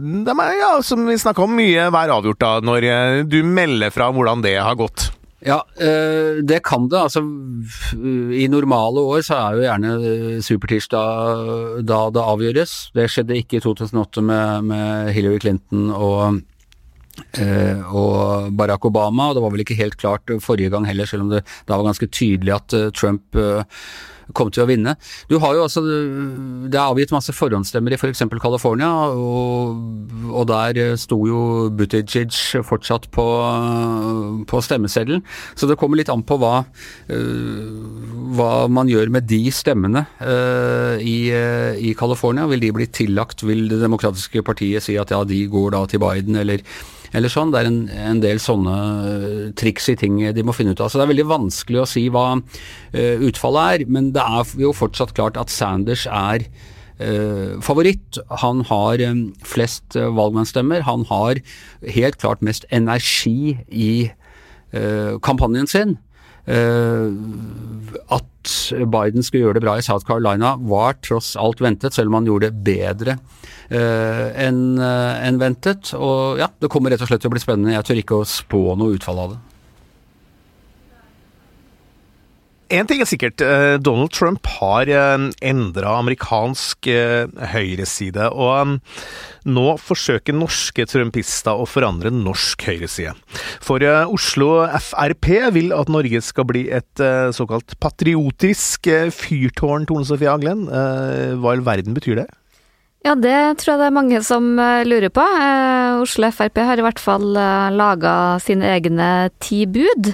de, 0.00 0.34
ja, 0.56 0.72
som 0.84 1.04
vi 1.08 1.18
snakka 1.20 1.44
om, 1.44 1.58
mye 1.58 1.90
være 1.92 2.16
avgjort 2.16 2.40
da, 2.40 2.54
når 2.64 2.88
eh, 2.88 3.18
du 3.28 3.42
melder 3.44 3.92
fra 3.92 4.08
hvordan 4.14 4.44
det 4.44 4.56
har 4.56 4.78
gått. 4.80 5.10
Ja, 5.44 5.60
eh, 5.76 6.40
det 6.40 6.62
kan 6.64 6.88
det. 6.88 7.02
Altså, 7.04 7.20
I 8.32 8.48
normale 8.50 9.04
år 9.12 9.26
så 9.26 9.36
er 9.36 9.58
jo 9.58 9.66
gjerne 9.66 9.92
eh, 10.00 10.40
supertirsdag 10.44 11.84
da 11.86 12.00
det 12.14 12.24
avgjøres. 12.32 12.74
Det 12.96 13.10
skjedde 13.12 13.36
ikke 13.42 13.60
i 13.60 13.64
2008 13.66 14.24
med, 14.24 14.72
med 14.72 15.12
Hillary 15.16 15.42
Clinton 15.44 15.92
og, 15.92 16.40
og 17.36 18.50
Barack 18.56 18.88
Obama, 18.88 19.30
og 19.30 19.36
det 19.36 19.44
var 19.44 19.52
vel 19.52 19.64
ikke 19.64 19.78
helt 19.78 20.00
klart 20.00 20.32
forrige 20.44 20.72
gang 20.72 20.88
heller, 20.88 21.08
selv 21.08 21.28
om 21.28 21.32
det 21.32 21.44
da 21.68 21.76
var 21.76 21.90
ganske 21.92 22.08
tydelig 22.08 22.56
at 22.56 22.76
Trump 22.96 23.36
kom 24.34 24.50
til 24.50 24.64
å 24.64 24.68
vinne. 24.68 24.96
Du 25.30 25.36
har 25.42 25.54
jo 25.54 25.66
altså, 25.66 25.82
Det 25.84 26.74
er 26.74 26.82
avgitt 26.82 27.14
masse 27.14 27.34
forhåndsstemmer 27.36 27.94
i 27.94 27.98
f.eks. 27.98 28.24
For 28.26 28.42
California, 28.42 28.88
og, 29.14 29.76
og, 30.32 30.42
der 30.50 30.96
sto 30.98 31.18
jo 31.28 31.40
Buttigieg 31.76 32.34
fortsatt 32.66 33.08
på, 33.14 33.26
på 34.48 34.62
stemmeseddelen. 34.64 35.22
Så 35.54 35.68
det 35.70 35.78
kommer 35.78 36.00
litt 36.00 36.10
an 36.12 36.24
på 36.26 36.38
hva, 36.42 36.64
hva 37.06 38.50
man 38.72 38.90
gjør 38.90 39.12
med 39.14 39.28
de 39.30 39.44
stemmene 39.54 40.06
i, 41.02 41.18
i 41.30 41.94
California. 41.98 42.48
Vil 42.50 42.64
de 42.66 42.74
bli 42.74 42.90
tillagt? 42.90 43.46
Vil 43.46 43.66
Det 43.70 43.80
demokratiske 43.82 44.42
partiet 44.46 44.84
si 44.86 44.98
at 45.00 45.14
ja, 45.14 45.22
de 45.26 45.44
går 45.50 45.74
da 45.76 45.84
til 45.90 46.02
Biden, 46.02 46.38
eller 46.42 46.64
eller 47.12 47.32
sånn. 47.32 47.52
Det 47.54 47.60
er 47.60 47.70
en, 47.70 47.82
en 48.10 48.22
del 48.22 48.40
sånne 48.42 48.76
triks 49.58 49.90
i 49.92 49.96
ting 50.00 50.18
de 50.34 50.46
må 50.46 50.54
finne 50.56 50.74
ut 50.74 50.80
av. 50.80 50.90
Så 50.90 50.98
det 50.98 51.06
er 51.06 51.12
veldig 51.14 51.28
vanskelig 51.30 51.82
å 51.82 51.90
si 51.90 52.06
hva 52.12 52.28
utfallet 52.94 53.76
er, 53.76 53.86
men 53.92 54.10
det 54.16 54.24
er 54.24 54.56
jo 54.62 54.72
fortsatt 54.76 55.14
klart 55.16 55.38
at 55.40 55.52
Sanders 55.52 56.06
er 56.10 56.48
Uh, 56.96 57.60
favoritt. 57.60 58.16
Han 58.40 58.62
har 58.64 59.00
um, 59.04 59.34
flest 59.44 59.92
uh, 60.00 60.08
valgmannsstemmer. 60.16 60.80
Han 60.88 61.04
har 61.10 61.42
helt 61.92 62.16
klart 62.16 62.40
mest 62.40 62.64
energi 62.72 63.58
i 63.68 64.08
uh, 64.72 65.20
kampanjen 65.20 65.68
sin. 65.68 65.98
At 66.46 68.52
Biden 68.86 69.26
skulle 69.26 69.42
gjøre 69.42 69.58
det 69.58 69.64
bra 69.64 69.74
i 69.78 69.84
South 69.84 70.06
Carolina 70.06 70.52
var 70.62 70.94
tross 71.02 71.32
alt 71.40 71.60
ventet, 71.64 71.96
selv 71.96 72.12
om 72.12 72.20
han 72.20 72.28
gjorde 72.28 72.52
det 72.52 72.64
bedre 72.66 73.16
enn 73.66 74.78
en 74.78 75.40
ventet. 75.42 75.90
Og 75.98 76.38
ja, 76.38 76.46
det 76.62 76.70
kommer 76.70 76.94
rett 76.94 77.02
og 77.02 77.10
slett 77.10 77.24
til 77.24 77.32
å 77.32 77.34
bli 77.34 77.42
spennende. 77.42 77.74
Jeg 77.74 77.88
tør 77.88 78.02
ikke 78.04 78.20
å 78.20 78.30
spå 78.30 78.62
noe 78.78 78.94
utfall 78.94 79.24
av 79.24 79.34
det. 79.34 79.40
En 82.66 82.86
ting 82.88 82.98
er 82.98 83.06
sikkert, 83.06 83.38
eh, 83.44 83.76
Donald 83.78 84.10
Trump 84.10 84.46
har 84.58 84.90
eh, 84.90 85.26
endra 85.46 85.92
amerikansk 86.00 86.88
eh, 86.90 87.28
høyreside. 87.52 88.26
Og 88.34 88.80
nå 89.46 89.66
forsøker 89.78 90.34
norske 90.34 90.86
trumpister 90.90 91.54
å 91.54 91.68
forandre 91.70 92.10
norsk 92.10 92.66
høyreside. 92.66 93.14
For 93.62 93.82
Oslo 94.10 94.64
Frp 94.82 95.28
vil 95.54 95.70
at 95.76 95.92
Norge 95.92 96.22
skal 96.26 96.48
bli 96.48 96.64
et 96.74 97.04
såkalt 97.36 97.76
patriotisk 97.78 98.90
fyrtårn, 99.14 99.86
Tone 99.86 100.08
Sofie 100.08 100.32
Aglen. 100.32 100.66
Hva 100.66 101.54
i 101.54 101.54
all 101.54 101.62
verden 101.66 101.94
betyr 101.94 102.24
det? 102.24 102.26
Ja, 103.06 103.12
det 103.14 103.60
tror 103.60 103.76
jeg 103.76 103.78
det 103.78 103.86
er 103.86 103.94
mange 103.94 104.18
som 104.26 104.48
lurer 104.58 105.12
på. 105.14 105.22
Oslo 106.02 106.26
Frp 106.34 106.58
har 106.58 106.80
i 106.80 106.82
hvert 106.82 106.98
fall 106.98 107.36
laga 107.70 108.14
sine 108.42 108.66
egne 108.72 109.10
ti 109.38 109.60
bud. 109.70 110.10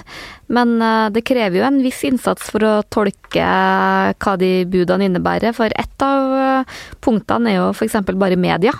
Men 0.53 0.77
eh, 0.81 1.09
det 1.13 1.25
krever 1.27 1.59
jo 1.59 1.67
en 1.67 1.81
viss 1.83 2.03
innsats 2.07 2.51
for 2.53 2.65
å 2.67 2.73
tolke 2.93 3.43
hva 3.43 4.35
de 4.39 4.51
budene 4.69 5.07
innebærer, 5.09 5.55
for 5.55 5.73
ett 5.73 6.05
av 6.05 6.35
eh, 6.37 6.79
punktene 7.03 7.53
er 7.53 7.61
jo 7.61 7.69
f.eks. 7.73 7.99
bare 8.11 8.39
media. 8.39 8.75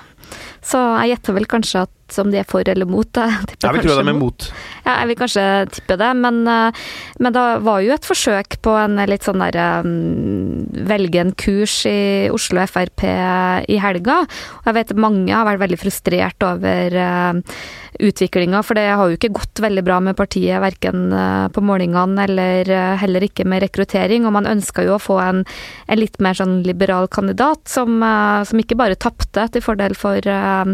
Så 0.64 0.80
jeg 1.02 1.14
gjetter 1.14 1.38
vel 1.38 1.50
kanskje 1.50 1.86
at 1.88 1.92
om 2.22 2.32
de 2.34 2.40
er 2.42 2.48
for 2.50 2.68
eller 2.70 2.90
mot. 2.90 3.08
Jeg, 3.08 3.58
jeg 3.64 3.76
vil 3.78 3.86
tro 3.86 3.98
de 3.98 4.12
er 4.12 4.18
mot. 4.18 4.48
Ja, 4.84 4.98
jeg 5.00 5.14
vil 5.14 5.20
kanskje 5.22 5.44
tippe 5.72 5.98
det, 6.00 6.10
men, 6.20 6.42
eh, 6.50 6.82
men 7.24 7.36
det 7.36 7.44
var 7.64 7.84
jo 7.84 7.94
et 7.96 8.08
forsøk 8.08 8.60
på 8.66 8.74
en 8.80 9.00
litt 9.08 9.24
sånn 9.28 9.44
derre 9.44 9.68
um, 9.86 10.66
Velge 10.84 11.22
en 11.22 11.32
kurs 11.40 11.84
i 11.88 12.28
Oslo 12.34 12.66
Frp 12.68 13.06
i 13.06 13.78
helga. 13.80 14.24
Og 14.62 14.68
jeg 14.70 14.78
vet 14.80 14.94
mange 15.00 15.32
har 15.32 15.48
vært 15.48 15.64
veldig 15.64 15.80
frustrert 15.80 16.44
over 16.46 16.98
uh, 16.98 17.56
utviklinga, 18.04 18.64
for 18.66 18.76
det 18.80 18.88
har 18.90 19.08
jo 19.08 19.18
ikke 19.18 19.32
gått 19.38 19.62
veldig 19.64 19.84
bra 19.86 20.00
med 20.04 20.18
partiet, 20.18 20.58
verken 20.64 21.14
på 21.54 21.62
målingene 21.62 22.26
eller 22.26 22.72
heller 23.00 23.28
ikke 23.28 23.46
med 23.48 23.62
rekruttering. 23.68 24.26
Og 24.26 24.34
man 24.34 24.50
ønska 24.50 24.84
jo 24.88 24.98
å 24.98 25.02
få 25.02 25.20
en, 25.22 25.44
en, 25.86 26.02
litt 26.02 26.18
mer 26.24 26.36
sånn 26.40 26.64
liberal 26.66 27.06
kandidat, 27.14 27.62
som, 27.70 28.02
som 28.02 28.64
ikke 28.64 28.80
bare 28.80 28.98
tapte 28.98 29.46
til 29.54 29.64
fordel 29.64 29.94
for 30.00 30.26
Eh, 30.26 30.74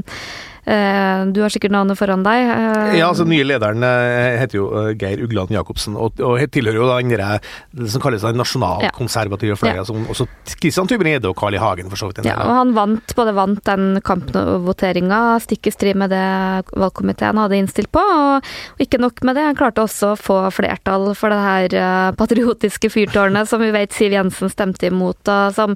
du 1.34 1.42
har 1.42 1.54
sikkert 1.54 1.74
navnet 1.74 1.98
foran 2.00 2.24
deg. 2.26 2.50
Eh, 2.54 2.98
ja, 3.00 3.10
altså 3.10 3.26
nye 3.28 3.46
lederen 3.48 3.84
eh, 3.86 4.38
heter 4.42 4.60
jo 4.60 4.68
Geir 5.00 5.22
Ugland 5.26 5.54
Jacobsen, 5.54 5.98
og, 5.98 6.20
og 6.24 6.40
tilhører 6.54 6.80
jo 6.80 6.90
den 6.90 7.14
det 7.16 7.90
som 7.94 8.04
kalles 8.04 8.26
den 8.26 8.40
nasjonalkonservative 8.40 9.58
fløya, 9.60 9.82
ja. 9.82 9.86
som 9.88 10.06
også 10.10 10.28
Kristian 10.60 10.90
Tybring-Gjedde 10.90 11.32
og 11.32 11.38
Carl 11.40 11.58
I. 11.58 11.60
Hagen 11.60 11.90
for 11.92 12.00
så 12.00 12.10
vidt. 12.10 12.22
en 12.22 12.28
del. 12.28 12.34
Ja, 12.34 12.46
og 12.46 12.56
han 12.56 12.74
vant, 12.78 13.16
både 13.18 13.34
vant 13.36 13.64
den 13.68 14.00
kampvoteringa, 14.06 15.22
stikk 15.44 15.68
i 15.68 15.74
strid 15.76 16.00
med 16.00 16.14
det 16.14 16.24
valgkomiteen 16.72 17.42
hadde 17.42 17.60
innstilt 17.60 17.92
på, 17.96 18.04
og, 18.04 18.46
og, 18.46 18.84
ikke 18.86 19.02
nok 19.02 19.24
med 19.28 19.40
det, 19.40 19.48
han 19.50 19.60
klarte 19.60 19.84
også 19.84 20.14
å 20.14 20.20
få 20.20 20.40
flertall 20.56 21.10
for 21.18 21.34
det 21.34 21.42
her 21.44 22.14
patriotiske 22.20 22.92
fyrtårnet 22.94 23.50
som 23.50 23.62
vi 23.64 23.74
vet 23.76 23.96
Siv 23.96 24.16
Jensen 24.16 24.52
stemte 24.52 24.90
imot, 24.90 25.22
og 25.28 25.56
som 25.56 25.76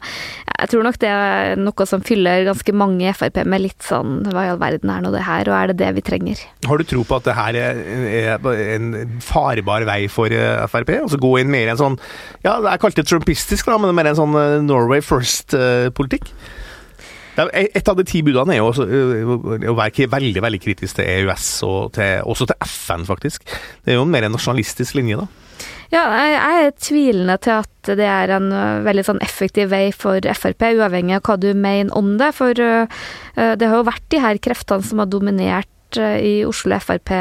jeg 0.64 0.72
tror 0.72 0.86
nok 0.86 1.00
det 1.02 1.10
er 1.12 1.58
noe 1.60 1.86
som 1.90 2.04
fyller 2.06 2.46
ganske 2.48 2.76
mange 2.76 3.08
i 3.10 3.14
Frp 3.16 3.42
med 3.50 3.66
litt 3.66 3.84
sånn 3.84 4.22
hva 4.30 4.46
i 4.46 4.52
all 4.54 4.62
verden 4.62 4.83
verden 4.84 4.92
er 4.92 5.04
nå 5.04 5.12
det 5.14 5.24
her, 5.24 5.50
og 5.50 5.56
er 5.56 5.72
det 5.72 5.78
det 5.80 5.92
vi 5.96 6.04
trenger? 6.04 6.42
Har 6.68 6.78
du 6.78 6.84
tro 6.84 7.04
på 7.04 7.16
at 7.16 7.28
det 7.28 7.36
her 7.38 7.56
er 7.56 8.76
en 8.76 9.20
farbar 9.24 9.86
vei 9.88 10.08
for 10.12 10.28
eh, 10.32 10.68
Frp? 10.68 10.92
Altså 11.04 11.20
gå 11.20 11.40
inn 11.40 11.52
mer 11.52 11.68
i 11.68 11.74
en 11.74 11.80
sånn 11.80 12.00
Ja, 12.44 12.60
det 12.62 12.72
er 12.72 12.82
kalt 12.82 12.98
det 13.00 13.08
trumpistisk, 13.08 13.66
da, 13.66 13.78
men 13.80 13.96
mer 13.96 14.12
en 14.12 14.20
sånn 14.20 14.36
eh, 14.36 14.60
Norway 14.64 15.02
first-politikk? 15.04 16.32
Et 17.34 17.90
av 17.90 17.98
de 17.98 18.06
ti 18.06 18.22
budene 18.26 18.54
er 18.54 18.60
jo 18.62 18.70
også, 18.70 18.86
å 18.86 19.78
være 19.78 20.10
veldig 20.12 20.44
veldig 20.46 20.60
kritisk 20.62 21.00
til 21.00 21.08
EØS, 21.10 21.48
og 21.68 21.94
til, 21.96 22.20
også 22.30 22.50
til 22.52 22.68
FN, 22.68 23.08
faktisk. 23.10 23.48
Det 23.84 23.94
er 23.94 23.98
jo 23.98 24.06
en 24.06 24.14
mer 24.14 24.28
nasjonalistisk 24.30 25.00
linje, 25.00 25.24
da. 25.24 25.28
Ja, 25.94 26.04
jeg 26.26 26.38
er 26.66 26.72
tvilende 26.82 27.36
til 27.42 27.60
at 27.62 27.90
det 28.00 28.06
er 28.10 28.32
en 28.34 28.48
veldig 28.86 29.04
sånn 29.06 29.22
effektiv 29.22 29.70
vei 29.70 29.92
for 29.94 30.26
Frp, 30.38 30.66
uavhengig 30.80 31.20
av 31.20 31.28
hva 31.28 31.36
du 31.38 31.52
mener 31.54 31.94
om 31.98 32.16
det. 32.18 32.32
For 32.34 32.58
det 32.58 33.68
har 33.70 33.76
jo 33.78 33.86
vært 33.86 34.08
de 34.10 34.22
her 34.24 34.42
kreftene 34.42 34.86
som 34.88 35.04
har 35.04 35.12
dominert 35.14 35.70
Eh, 35.98 36.20
i 36.20 36.46
Oslo 36.46 36.80
Frp 36.80 37.12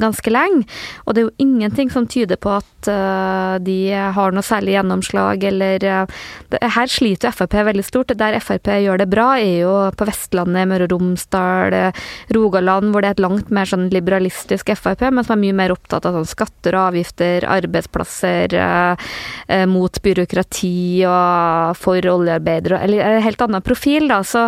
ganske 0.00 0.30
lenge, 0.32 0.64
og 1.04 1.14
det 1.14 1.22
er 1.22 1.26
jo 1.26 1.42
ingenting 1.42 1.90
som 1.92 2.06
tyder 2.08 2.38
på 2.40 2.54
at 2.54 2.88
eh, 2.90 3.56
de 3.64 3.76
har 4.16 4.34
noe 4.34 4.44
særlig 4.46 4.76
gjennomslag, 4.76 5.44
eller 5.50 5.84
eh, 5.84 6.22
Her 6.62 6.90
sliter 6.90 7.30
jo 7.30 7.36
Frp 7.36 7.56
veldig 7.68 7.84
stort. 7.86 8.14
Der 8.18 8.38
Frp 8.40 8.70
gjør 8.82 9.02
det 9.02 9.08
bra, 9.12 9.28
er 9.40 9.62
jo 9.64 9.74
på 9.96 10.06
Vestlandet, 10.08 10.68
Møre 10.70 10.88
og 10.88 10.94
Romsdal, 10.94 11.76
Rogaland, 12.34 12.92
hvor 12.92 13.04
det 13.04 13.12
er 13.12 13.16
et 13.16 13.24
langt 13.24 13.52
mer 13.54 13.68
sånn 13.68 13.88
liberalistisk 13.92 14.72
Frp, 14.78 15.06
men 15.10 15.26
som 15.26 15.36
er 15.36 15.42
mye 15.44 15.58
mer 15.62 15.74
opptatt 15.74 16.06
av 16.08 16.16
sånn 16.16 16.28
skatter 16.28 16.76
og 16.76 16.92
avgifter, 16.92 17.46
arbeidsplasser, 17.48 18.56
mot 19.68 19.98
byråkrati 20.02 21.04
og 21.08 21.78
for 21.78 22.12
oljearbeidere, 22.12 22.80
eller 22.84 23.20
helt 23.24 23.44
annen 23.44 23.64
profil, 23.64 24.08
da. 24.10 24.20
Så 24.26 24.46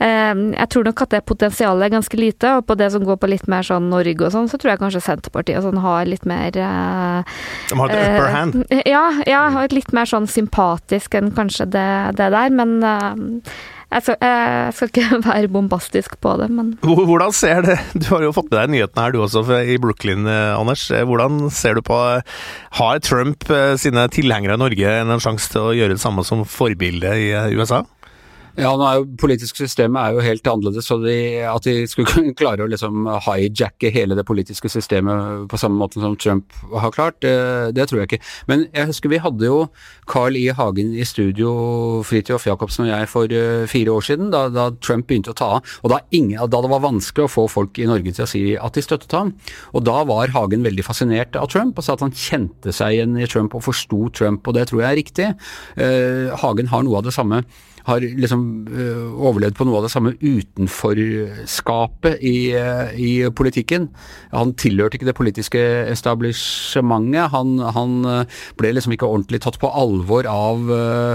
jeg 0.00 0.68
tror 0.72 0.86
nok 0.88 1.02
at 1.04 1.16
det 1.16 1.24
potensialet 1.28 1.88
er 1.88 1.94
ganske 1.96 2.20
lite, 2.20 2.56
og 2.58 2.66
på 2.68 2.76
det 2.78 2.85
det 2.86 2.94
som 2.94 3.04
går 3.06 3.20
på 3.20 3.30
litt 3.30 3.46
mer 3.50 3.66
sånn 3.66 3.90
Norge 3.92 4.26
og 4.26 4.32
sånn, 4.34 4.50
så 4.50 4.58
tror 4.60 4.74
jeg 4.74 4.82
kanskje 4.82 5.04
Senterpartiet 5.04 5.64
sånn 5.64 5.82
har 5.84 6.08
litt 6.08 6.26
mer 6.28 6.56
uh, 6.56 7.38
De 7.70 7.78
har 7.82 7.94
uh, 7.94 8.02
upper 8.02 8.34
hand? 8.34 8.60
Ja, 8.86 9.06
ja, 9.28 9.46
og 9.62 9.76
litt 9.76 9.94
mer 9.96 10.08
sånn 10.08 10.28
sympatisk 10.30 11.16
enn 11.18 11.32
kanskje 11.36 11.68
det, 11.74 11.88
det 12.18 12.30
der, 12.34 12.52
men 12.54 12.78
uh, 12.84 13.42
jeg 13.86 14.02
skal, 14.02 14.16
jeg 14.18 14.74
skal, 14.74 14.90
ikke 14.90 15.18
være 15.28 15.50
bombastisk 15.54 16.16
på 16.22 16.34
det, 16.40 16.48
men 16.50 16.72
Hvordan 16.82 17.34
ser 17.34 17.62
det 17.66 17.78
Du 18.02 18.08
har 18.16 18.26
jo 18.26 18.34
fått 18.34 18.50
med 18.50 18.58
deg 18.58 18.72
nyhetene 18.74 19.04
her 19.06 19.14
du 19.14 19.20
også 19.22 19.44
i 19.62 19.78
Brooklyn, 19.82 20.26
Anders. 20.26 20.88
Hvordan 20.90 21.46
ser 21.54 21.78
du 21.78 21.84
på 21.86 21.98
Har 22.80 23.02
Trump 23.06 23.46
sine 23.78 24.08
tilhengere 24.12 24.58
i 24.58 24.62
Norge 24.64 24.96
en 25.02 25.22
sjanse 25.22 25.52
til 25.54 25.70
å 25.70 25.76
gjøre 25.76 25.96
det 25.96 26.02
samme 26.02 26.26
som 26.26 26.42
forbilde 26.50 27.14
i 27.14 27.30
USA? 27.54 27.84
Ja, 28.56 28.70
nå 28.72 28.86
er 28.88 29.00
jo 29.02 29.06
politiske 29.20 29.60
systemet 29.60 30.00
er 30.00 30.14
jo 30.16 30.22
helt 30.24 30.48
annerledes, 30.48 30.86
så 30.88 30.96
de, 31.02 31.16
at 31.44 31.66
de 31.66 31.84
skulle 31.90 32.32
klare 32.40 32.64
å 32.64 32.70
liksom 32.70 33.04
hijacke 33.26 33.90
hele 33.92 34.16
det 34.16 34.24
politiske 34.24 34.70
systemet 34.72 35.44
på 35.50 35.60
samme 35.60 35.76
måte 35.76 36.00
som 36.00 36.14
Trump 36.16 36.56
har 36.72 36.94
klart, 36.94 37.18
det, 37.20 37.34
det, 37.76 37.84
tror 37.90 38.00
jeg 38.00 38.08
ikke. 38.08 38.20
Men 38.48 38.64
jeg 38.70 38.88
husker 38.88 39.12
vi 39.12 39.20
hadde 39.20 39.50
jo 39.50 39.58
Carl 40.08 40.38
I. 40.40 40.46
Hagen 40.56 40.94
i 40.96 41.04
studio, 41.04 41.50
Fridtjof 42.06 42.46
Jacobsen 42.48 42.86
og 42.86 42.92
jeg, 42.94 43.10
for 43.12 43.28
uh, 43.36 43.66
fire 43.68 43.92
år 43.92 44.08
siden, 44.08 44.32
da, 44.32 44.46
da, 44.48 44.70
Trump 44.80 45.10
begynte 45.10 45.34
å 45.34 45.36
ta 45.36 45.50
av. 45.58 45.76
Og 45.84 45.92
da, 45.92 46.00
ingen, 46.16 46.40
da, 46.40 46.62
det 46.64 46.72
var 46.72 46.84
vanskelig 46.86 47.26
å 47.26 47.34
få 47.34 47.46
folk 47.52 47.76
i 47.82 47.90
Norge 47.90 48.16
til 48.16 48.24
å 48.24 48.30
si 48.30 48.42
at 48.56 48.78
de 48.78 48.86
støttet 48.86 49.12
ham. 49.18 49.34
Og 49.76 49.84
da 49.84 50.00
var 50.08 50.32
Hagen 50.32 50.64
veldig 50.64 50.86
fascinert 50.86 51.36
av 51.36 51.50
Trump, 51.52 51.76
og 51.76 51.84
sa 51.84 51.98
at 51.98 52.06
han 52.06 52.16
kjente 52.16 52.72
seg 52.72 52.96
igjen 52.96 53.20
i 53.20 53.28
Trump 53.28 53.58
og 53.58 53.66
forsto 53.68 54.06
Trump, 54.16 54.48
og 54.48 54.56
det 54.56 54.70
tror 54.70 54.86
jeg 54.86 54.88
er 54.88 55.00
riktig. 55.02 55.32
Uh, 55.76 56.32
Hagen 56.40 56.72
har 56.72 56.86
noe 56.86 57.02
av 57.02 57.10
det 57.10 57.16
samme 57.18 57.44
har 57.86 58.02
liksom 58.02 58.40
uh, 58.66 59.14
overlevd 59.28 59.56
på 59.58 59.64
noe 59.66 59.78
av 59.80 59.84
det 59.86 59.92
samme 59.92 60.12
utenforskapet 60.18 62.14
i, 62.18 62.54
uh, 62.58 62.90
i, 62.98 63.30
politikken. 63.30 63.88
Han 64.32 64.54
tilhørte 64.58 64.96
ikke 64.98 65.10
det 65.10 65.18
politiske 65.18 65.62
establishementet. 65.92 67.30
Han, 67.34 67.58
han 67.76 67.92
uh, 68.06 68.24
ble 68.58 68.72
liksom 68.74 68.92
ikke 68.96 69.06
ordentlig 69.10 69.40
tatt 69.44 69.58
på 69.62 69.70
alvor 69.70 70.26
av 70.30 70.56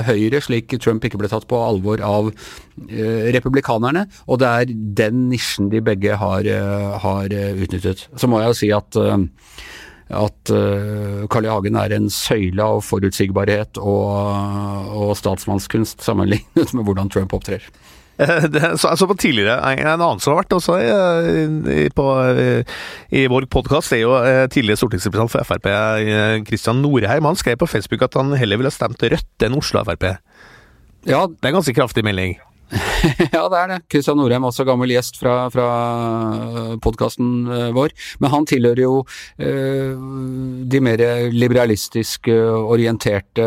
Høyre, 0.08 0.40
slik 0.44 0.68
Trump 0.82 1.04
ikke 1.06 1.20
ble 1.20 1.30
tatt 1.32 1.48
på 1.50 1.58
alvor 1.60 2.02
av 2.06 2.32
republikanerne. 3.36 4.06
Og 4.32 4.40
det 4.42 4.48
er 4.50 4.66
den 5.02 5.30
nisjen 5.30 5.70
de 5.72 5.82
begge 5.84 6.16
har, 6.18 6.44
har 7.04 7.26
utnyttet. 7.32 8.08
Så 8.16 8.28
må 8.32 8.40
jeg 8.42 8.50
jo 8.52 8.60
si 8.62 8.70
at 8.76 8.92
at 10.12 10.52
uh, 10.54 11.24
Carl 11.32 11.48
I. 11.48 11.52
Hagen 11.52 11.80
er 11.80 11.96
en 11.96 12.10
søyle 12.14 12.64
av 12.64 12.84
forutsigbarhet 12.86 13.80
og, 13.82 14.92
og 14.96 15.16
statsmannskunst 15.20 16.04
sammenlignet 16.06 16.76
med 16.76 16.86
hvordan 16.88 17.12
Trump 17.12 17.34
opptrer. 17.38 17.66
Eh, 18.22 18.46
det, 18.52 18.62
så, 18.78 18.92
altså 18.92 19.08
på 19.10 19.18
tidligere, 19.18 19.58
En 19.74 19.88
annen 19.88 20.20
som 20.22 20.34
har 20.34 20.44
vært 20.44 20.56
også 20.58 20.78
i, 20.78 20.90
i, 21.86 21.88
på, 21.96 22.08
i 23.10 23.26
vår 23.32 23.48
podkast, 23.52 23.96
er 23.96 24.04
jo 24.04 24.14
eh, 24.20 24.46
tidligere 24.52 24.84
stortingsrepresentant 24.84 25.34
for 25.34 25.48
Frp, 25.48 25.72
Kristian 26.48 26.84
Norheim. 26.84 27.28
Han 27.30 27.40
skrev 27.40 27.60
på 27.62 27.70
Facebook 27.72 28.06
at 28.06 28.20
han 28.20 28.36
heller 28.38 28.62
ville 28.62 28.74
stemt 28.74 29.02
Rødt 29.02 29.48
enn 29.48 29.58
Oslo 29.58 29.84
Frp. 29.88 30.12
Ja, 31.10 31.26
Det 31.26 31.42
er 31.42 31.54
en 31.54 31.62
ganske 31.62 31.76
kraftig 31.76 32.06
melding. 32.06 32.38
ja, 33.36 33.42
det 33.52 33.60
er 33.60 33.68
det. 33.72 33.78
Kristian 33.92 34.18
Norheim, 34.20 34.46
også 34.48 34.64
gammel 34.68 34.92
gjest 34.94 35.18
fra, 35.20 35.34
fra 35.52 35.68
podkasten 36.84 37.30
eh, 37.52 37.72
vår. 37.76 37.90
Men 38.24 38.32
han 38.34 38.46
tilhører 38.50 38.82
jo 38.84 38.94
eh, 39.42 39.92
de 40.72 40.80
mer 40.84 41.00
liberalistisk 41.34 42.30
orienterte 42.32 43.46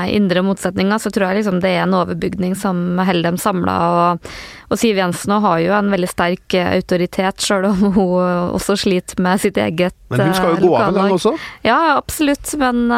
indre 0.10 0.42
motsetninger, 0.46 0.98
så 0.98 1.12
tror 1.14 1.30
jeg 1.30 1.44
liksom 1.44 1.60
det 1.62 1.76
er 1.76 1.84
en 1.84 1.94
overbygning 2.00 2.56
som 2.58 2.98
holder 2.98 3.28
dem 3.28 3.38
samla. 3.42 3.76
Og, 3.94 4.34
og, 4.74 4.80
Siv 4.82 4.98
Jensen 5.00 5.36
har 5.46 5.62
jo 5.62 5.76
en 5.78 5.94
veldig 5.94 6.10
sterk 6.10 6.58
autoritet, 6.64 7.46
sjøl 7.46 7.70
om 7.70 7.86
hun 7.94 8.18
også 8.58 8.78
sliter 8.86 9.22
med 9.24 9.44
sitt 9.44 9.60
eget 9.62 9.96
Men 10.10 10.28
hun 10.30 10.36
skal 10.38 10.58
jo 10.58 10.68
gå 10.68 10.74
av 10.80 10.90
en 10.90 11.00
gang 11.00 11.16
også? 11.20 11.38
Ja, 11.66 11.80
absolutt. 11.98 12.54
Men 12.60 12.90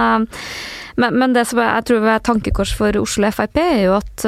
men, 0.95 1.17
men, 1.19 1.33
det 1.35 1.43
som 1.49 1.59
jeg 1.59 1.85
tror 1.89 2.05
er 2.07 2.21
tankekors 2.23 2.71
for 2.77 2.95
Oslo 3.01 3.27
Frp, 3.35 3.59
er 3.59 3.81
jo 3.83 3.95
at 3.97 4.23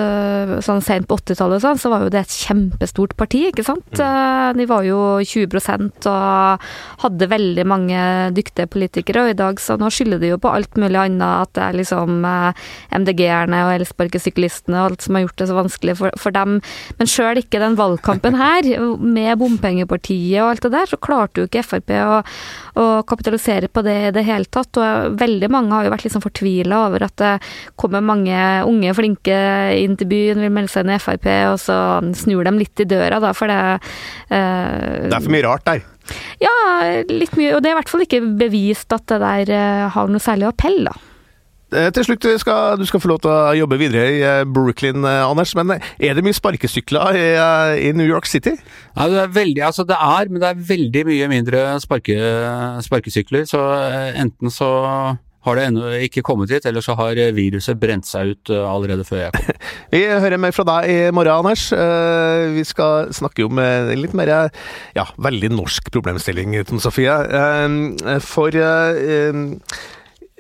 sånn 0.65 0.81
sent 0.83 1.07
på 1.07 1.15
80-tallet 1.21 1.63
sånn, 1.63 1.79
så 1.79 1.91
var 1.93 2.03
jo 2.03 2.11
det 2.11 2.25
et 2.25 2.35
kjempestort 2.43 3.15
parti, 3.19 3.45
ikke 3.51 3.63
sant. 3.63 3.87
Mm. 3.95 4.59
De 4.59 4.67
var 4.67 4.83
jo 4.87 4.99
20 5.23 5.47
og 6.11 6.65
hadde 7.05 7.29
veldig 7.31 7.65
mange 7.67 8.01
dyktige 8.35 8.67
politikere, 8.73 9.23
og 9.23 9.31
i 9.31 9.39
dag 9.39 9.63
så 9.63 9.77
nå 9.79 9.91
skylder 9.93 10.19
de 10.23 10.33
jo 10.33 10.41
på 10.43 10.51
alt 10.51 10.75
mulig 10.79 10.99
annet, 11.05 11.47
at 11.47 11.55
det 11.55 11.63
er 11.63 11.79
liksom 11.79 12.19
MDG-erne 12.27 13.63
og 13.69 13.75
elsparkesyklistene 13.77 14.81
og 14.81 14.91
alt 14.91 15.07
som 15.07 15.15
har 15.15 15.27
gjort 15.27 15.39
det 15.39 15.49
så 15.49 15.57
vanskelig 15.61 15.97
for, 16.01 16.19
for 16.19 16.35
dem. 16.35 16.59
Men 16.99 17.11
sjøl 17.37 17.45
ikke 17.45 17.61
den 17.61 17.77
valgkampen 17.77 18.37
her, 18.37 18.65
med 18.99 19.37
bompengepartiet 19.39 20.41
og 20.41 20.51
alt 20.51 20.63
det 20.65 20.71
der, 20.73 20.89
så 20.89 20.97
klarte 20.97 21.41
jo 21.41 21.47
ikke 21.47 21.63
Frp 21.63 21.93
å, 21.97 22.21
å 22.77 22.85
kapitalisere 23.07 23.69
på 23.69 23.83
det 23.85 23.95
i 24.09 24.13
det 24.15 24.25
hele 24.25 24.45
tatt. 24.45 24.77
Og 24.77 25.17
veldig 25.19 25.49
mange 25.49 25.73
har 25.73 25.85
jo 25.85 25.93
vært 25.93 26.07
liksom 26.07 26.23
fortvila 26.23 26.87
over 26.87 27.05
at 27.07 27.17
det 27.17 27.33
kommer 27.77 28.01
mange 28.01 28.37
unge, 28.67 28.93
flinke 28.97 29.37
inn 29.77 29.97
til 29.97 30.09
byen, 30.09 30.41
vil 30.41 30.53
melde 30.53 30.71
seg 30.73 30.85
inn 30.85 30.95
i 30.95 31.01
Frp, 31.01 31.27
og 31.51 31.59
så 31.61 31.77
snur 32.17 32.47
de 32.47 32.55
litt 32.57 32.83
i 32.83 32.87
døra, 32.87 33.21
da, 33.23 33.33
for 33.37 33.51
det 33.51 33.59
eh, 34.31 35.05
Det 35.07 35.13
er 35.13 35.21
for 35.21 35.35
mye 35.35 35.45
rart 35.45 35.67
der? 35.67 35.85
Ja, 36.39 36.55
litt 37.11 37.35
mye. 37.35 37.51
Og 37.57 37.61
det 37.61 37.69
er 37.69 37.75
i 37.75 37.79
hvert 37.81 37.91
fall 37.91 38.05
ikke 38.05 38.23
bevist 38.39 38.93
at 38.95 39.05
det 39.11 39.19
der 39.23 39.53
eh, 39.53 39.85
har 39.93 40.09
noe 40.11 40.23
særlig 40.23 40.49
appell, 40.49 40.85
da. 40.87 40.95
Eh, 41.73 41.89
til 41.91 42.07
slutt, 42.07 42.27
skal, 42.39 42.77
du 42.79 42.85
skal 42.87 43.03
få 43.03 43.11
lov 43.11 43.21
til 43.23 43.33
å 43.33 43.55
jobbe 43.59 43.79
videre 43.81 44.07
i 44.13 44.21
eh, 44.23 44.45
Brooklyn, 44.47 45.05
Anders. 45.05 45.55
Men 45.57 45.77
er 45.77 46.17
det 46.17 46.23
mye 46.25 46.37
sparkesykler 46.37 47.19
i, 47.19 47.27
i 47.89 47.93
New 47.97 48.07
York 48.07 48.29
City? 48.29 48.55
Ja, 48.95 49.07
det 49.11 49.21
er 49.25 49.37
veldig, 49.41 49.63
altså 49.67 49.87
det 49.87 49.99
er, 49.99 50.31
men 50.31 50.43
det 50.43 50.49
er 50.51 50.67
veldig 50.73 51.05
mye 51.11 51.31
mindre 51.31 51.63
sparke, 51.83 52.17
sparkesykler. 52.87 53.47
Så 53.49 53.63
enten 54.17 54.53
så 54.53 54.71
har 55.47 55.57
det 55.57 55.65
ennå 55.69 55.91
ikke 56.07 56.23
kommet 56.25 56.51
hit, 56.51 56.65
eller 56.67 56.83
så 56.83 56.95
har 56.99 57.19
viruset 57.35 57.79
brent 57.79 58.07
seg 58.07 58.33
ut 58.33 58.51
eh, 58.53 58.63
allerede 58.67 59.05
før 59.07 59.25
jeg 59.25 59.35
kom. 59.35 59.61
vi 59.93 60.03
hører 60.07 60.41
mer 60.41 60.55
fra 60.55 60.65
deg 60.67 60.89
i 60.91 60.97
morgen, 61.15 61.45
Anders. 61.45 61.69
Eh, 61.75 62.47
vi 62.57 62.65
skal 62.67 63.13
snakke 63.15 63.47
om 63.47 63.61
en 63.63 63.93
litt 64.01 64.15
mer 64.17 64.33
ja, 64.97 65.07
veldig 65.23 65.53
norsk 65.55 65.91
problemstilling, 65.93 66.57
Tom 66.67 66.81
Sofie. 66.83 67.13
Eh, 67.13 68.17
for 68.23 68.59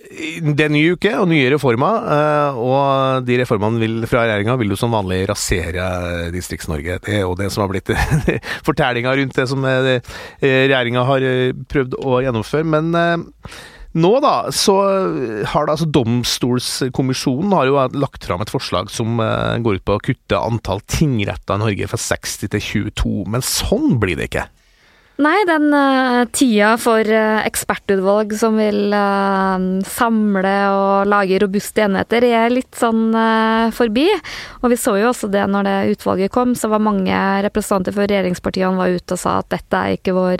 det 0.07 0.65
er 0.65 0.71
ny 0.71 0.81
uke 0.95 1.11
og 1.19 1.27
nye 1.31 1.49
reformer, 1.51 2.55
og 2.57 3.25
de 3.27 3.37
reformene 3.41 3.81
vil, 3.81 3.95
fra 4.09 4.23
regjeringa 4.25 4.57
vil 4.59 4.73
jo 4.73 4.79
som 4.79 4.93
vanlig 4.95 5.23
rasere 5.29 5.87
Distrikts-Norge. 6.33 6.99
Det 7.03 7.15
er 7.19 7.25
jo 7.25 7.35
det 7.39 7.49
som 7.53 7.65
har 7.65 7.71
blitt 7.71 7.91
fortellinga 8.67 9.15
rundt 9.19 9.37
det 9.37 9.47
som 9.51 9.65
regjeringa 9.67 11.07
har 11.09 11.25
prøvd 11.73 11.97
å 11.99 12.21
gjennomføre. 12.25 12.67
Men 12.71 12.91
nå 13.97 14.11
da, 14.23 14.35
så 14.53 14.75
har 15.51 15.67
det 15.67 15.75
altså 15.75 15.89
Domstolskommisjonen 15.99 17.55
har 17.57 17.69
jo 17.69 17.79
lagt 17.97 18.27
fram 18.27 18.43
et 18.45 18.53
forslag 18.53 18.91
som 18.93 19.19
går 19.19 19.79
ut 19.81 19.87
på 19.87 19.97
å 19.97 20.05
kutte 20.09 20.39
antall 20.39 20.83
tingretter 20.87 21.57
i 21.57 21.65
Norge 21.65 21.91
fra 21.91 21.99
60 21.99 22.53
til 22.55 22.67
22, 22.93 23.17
men 23.33 23.45
sånn 23.45 23.97
blir 24.01 24.19
det 24.19 24.31
ikke. 24.31 24.47
Nei, 25.17 25.39
den 25.49 25.73
uh, 25.73 26.29
tida 26.29 26.75
for 26.77 27.01
uh, 27.01 27.41
ekspertutvalg 27.41 28.35
som 28.37 28.53
vil 28.61 28.93
uh, 28.93 29.57
samle 29.89 30.51
og 30.69 31.09
lage 31.09 31.39
robuste 31.41 31.81
enheter, 31.87 32.21
er 32.27 32.53
litt 32.53 32.77
sånn 32.77 33.15
forbi. 33.73 34.05
Og 34.61 34.69
vi 34.69 34.77
så 34.77 34.93
jo 34.99 35.09
også 35.09 35.27
det 35.33 35.47
når 35.49 35.63
det 35.65 35.95
utvalget 35.95 36.31
kom, 36.33 36.53
så 36.53 36.69
var 36.69 36.85
mange 36.85 37.41
representanter 37.47 37.91
for 37.95 38.05
regjeringspartiene 38.05 38.77
var 38.77 38.89
ute 38.93 39.13
og 39.15 39.19
sa 39.21 39.39
at 39.41 39.49
dette 39.55 39.75
er 39.77 39.91
ikke 39.97 40.17
vår 40.17 40.37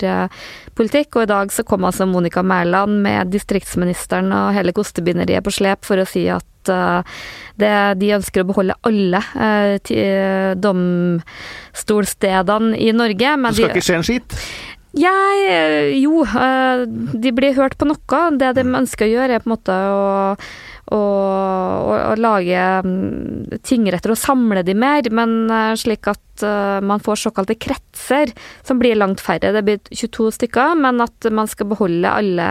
politikk. 0.78 1.16
Og 1.16 1.22
i 1.26 1.32
dag 1.32 1.46
så 1.54 1.62
kom 1.66 1.84
altså 1.88 2.06
Monica 2.06 2.42
Mæland 2.46 2.94
med 3.02 3.32
distriktsministeren 3.34 4.28
og 4.30 4.54
hele 4.54 4.72
kostebinderiet 4.76 5.44
på 5.46 5.50
slep 5.58 5.80
for 5.88 5.96
å 5.98 6.06
si 6.06 6.28
at 6.30 6.46
det, 6.68 7.96
de 7.96 8.12
ønsker 8.12 8.44
å 8.44 8.48
beholde 8.50 8.74
alle 8.84 9.20
domstolstedene 10.60 12.76
i 12.76 12.92
Norge. 12.92 13.36
Men 13.40 13.52
det 13.54 13.62
skal 13.62 13.72
de, 13.72 13.76
ikke 13.78 13.88
skje 13.88 13.98
en 13.98 14.08
skitt? 14.10 14.30
Jeg 14.96 15.42
eh, 15.44 15.98
Jo, 16.00 16.22
eh, 16.24 16.86
de 16.88 17.32
blir 17.36 17.56
hørt 17.58 17.76
på 17.78 17.88
noe. 17.88 18.22
Det 18.40 18.54
de 18.56 18.64
ønsker 18.64 19.08
å 19.08 19.12
gjøre, 19.12 19.36
er 19.36 19.44
på 19.44 19.50
en 19.50 19.54
måte 19.54 19.76
å, 19.92 20.06
å, 20.96 21.02
å 22.08 22.14
lage 22.16 22.64
mm, 22.86 23.60
tingretter 23.68 24.14
og 24.14 24.20
samle 24.20 24.64
de 24.64 24.76
mer, 24.78 25.10
men 25.12 25.52
eh, 25.52 25.74
slik 25.80 26.08
at 26.08 26.24
man 26.38 27.00
får 27.02 27.16
såkalte 27.18 27.56
kretser, 27.58 28.30
som 28.62 28.78
blir 28.78 28.94
langt 28.94 29.18
færre. 29.18 29.50
Det 29.56 29.62
blir 29.66 29.80
22 29.90 30.28
stykker, 30.36 30.76
men 30.78 31.02
at 31.02 31.26
man 31.34 31.50
skal 31.50 31.66
beholde 31.72 32.12
alle 32.12 32.46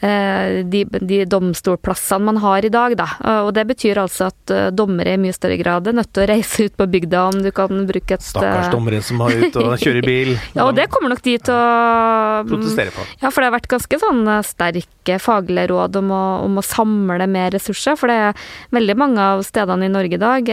de, 0.00 0.84
de 0.86 1.24
domstolplassene 1.26 2.22
man 2.28 2.36
har 2.38 2.64
i 2.64 2.70
dag, 2.70 2.94
da. 2.98 3.08
Eh, 3.24 3.40
og 3.46 3.50
det 3.56 3.64
betyr 3.66 3.98
altså 3.98 4.28
at 4.30 4.52
eh, 4.54 4.68
dommere 4.70 5.16
i 5.16 5.20
mye 5.20 5.34
større 5.34 5.58
grad 5.58 5.88
er 5.90 5.96
nødt 5.98 6.12
til 6.14 6.22
å 6.22 6.28
reise 6.30 6.68
ut 6.68 6.76
på 6.78 6.86
bygda 6.92 7.24
om 7.32 7.40
du 7.42 7.50
kan 7.54 7.82
bruke 7.88 8.14
et 8.14 8.22
Stakkars 8.24 8.70
dommere 8.70 9.00
som 9.02 9.24
har 9.24 9.34
ut 9.34 9.58
og 9.58 9.74
kjører 9.82 10.06
bil. 10.06 10.34
ja, 10.56 10.68
og 10.68 10.76
det 10.78 10.86
kommer 10.92 11.10
nok 11.14 11.24
de 11.24 11.34
til 11.42 11.54
å 11.54 11.64
mm, 11.64 12.52
protestere 12.52 12.94
på. 12.94 13.06
Ja, 13.24 13.32
for 13.32 13.42
det 13.42 13.50
har 13.50 13.56
vært 13.56 13.70
ganske 13.72 14.00
sånn 14.04 14.22
sterke 14.46 15.18
faglige 15.22 15.66
råd 15.72 15.98
om 16.02 16.12
å, 16.14 16.22
om 16.46 16.60
å 16.60 16.64
samle 16.66 17.26
mer 17.30 17.50
ressurser. 17.56 17.98
For 17.98 18.12
det 18.12 18.18
er 18.28 18.46
veldig 18.78 18.98
mange 19.00 19.26
av 19.34 19.42
stedene 19.46 19.88
i 19.88 19.92
Norge 19.92 20.18
i 20.18 20.22
dag 20.22 20.52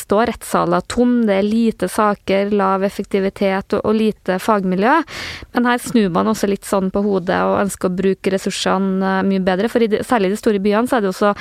står 0.00 0.30
rettssaler 0.32 0.84
tom, 0.90 1.18
det 1.28 1.40
er 1.40 1.46
lite 1.46 1.88
saker, 1.90 2.50
lav 2.56 2.84
effektivitet 2.86 3.76
og, 3.76 3.84
og 3.84 3.98
lite 3.98 4.38
fagmiljø. 4.42 4.96
Men 5.54 5.68
her 5.68 5.82
snur 5.82 6.10
man 6.14 6.32
også 6.32 6.48
litt 6.50 6.66
sånn 6.66 6.90
på 6.94 7.02
hodet 7.04 7.38
og 7.44 7.60
ønsker 7.64 7.90
å 7.90 7.98
bruke 8.00 8.32
ressursene 8.32 8.85
Eh, 9.02 9.22
mye 9.26 9.42
bedre. 9.44 9.70
For 9.72 9.82
de, 9.82 10.00
særlig 10.06 10.30
i 10.30 10.34
de 10.34 10.40
store 10.40 10.60
byene 10.62 10.88
så 10.88 10.98
er 10.98 11.04
det 11.04 11.12
også 11.12 11.32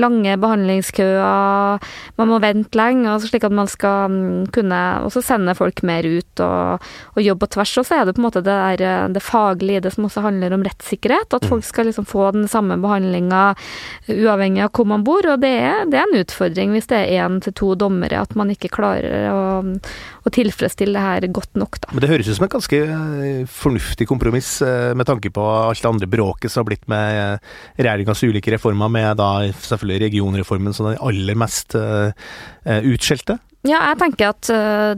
lange 0.00 0.36
behandlingskøer, 0.40 1.88
man 2.18 2.30
må 2.30 2.40
vente 2.42 2.78
lenge, 2.78 3.14
slik 3.24 3.46
at 3.46 3.54
man 3.54 3.68
skal 3.70 4.10
mm, 4.12 4.46
kunne 4.54 4.80
også 5.06 5.22
sende 5.24 5.54
folk 5.58 5.82
mer 5.86 6.06
ut 6.06 6.42
og, 6.44 6.84
og 7.14 7.22
jobbe 7.24 7.44
på 7.44 7.52
tvers. 7.56 7.74
Og 7.80 7.88
så 7.88 7.98
er 7.98 8.08
det 8.08 8.16
på 8.16 8.22
en 8.22 8.28
måte 8.28 8.42
det, 8.44 8.54
der, 8.54 8.84
eh, 8.84 9.08
det 9.14 9.24
faglige 9.24 9.82
i 9.82 9.84
det 9.84 9.94
som 9.94 10.08
også 10.08 10.24
handler 10.24 10.56
om 10.56 10.64
rettssikkerhet. 10.66 11.36
At 11.36 11.48
folk 11.50 11.66
skal 11.66 11.88
liksom 11.90 12.08
få 12.08 12.30
den 12.36 12.48
samme 12.50 12.78
behandlinga 12.82 13.44
uavhengig 14.08 14.64
av 14.66 14.72
hvor 14.74 14.88
man 14.88 15.06
bor. 15.06 15.26
Og 15.34 15.42
det 15.42 15.54
er, 15.60 15.84
det 15.90 16.00
er 16.00 16.08
en 16.08 16.22
utfordring 16.22 16.74
hvis 16.74 16.90
det 16.90 17.00
er 17.02 17.24
én 17.24 17.40
til 17.44 17.56
to 17.56 17.74
dommere, 17.78 18.22
at 18.24 18.34
man 18.38 18.52
ikke 18.52 18.72
klarer 18.74 19.28
å, 19.30 19.42
å 20.24 20.34
tilfredsstille 20.34 20.94
det 20.94 21.04
her 21.04 21.28
godt 21.34 21.58
nok, 21.58 21.80
da. 21.82 21.92
Men 21.94 22.04
det 22.04 22.10
høres 22.12 22.28
ut 22.30 22.38
som 22.38 22.46
et 22.46 22.54
ganske 22.54 22.80
eh, 22.84 23.44
fornuftig 23.50 24.06
kompromiss 24.08 24.56
med 24.64 25.06
tanke 25.08 25.30
på 25.34 25.42
alt 25.44 25.82
det 25.82 25.90
andre 25.90 26.08
bråket 26.10 26.52
som 26.52 26.62
har 26.62 26.68
blitt 26.68 26.86
med 26.90 26.93
med 26.94 27.20
eh, 27.20 27.56
regjeringas 27.82 28.24
ulike 28.24 28.54
reformer, 28.54 28.92
med 28.92 29.18
da 29.20 29.30
selvfølgelig 29.52 30.06
regionreformen 30.08 30.76
som 30.76 30.90
den 30.90 31.00
aller 31.02 31.38
mest 31.38 31.76
uh, 31.76 32.14
utskjelte? 32.64 33.38
Ja, 33.64 33.80
jeg 33.90 34.00
tenker 34.02 34.34
at 34.34 34.48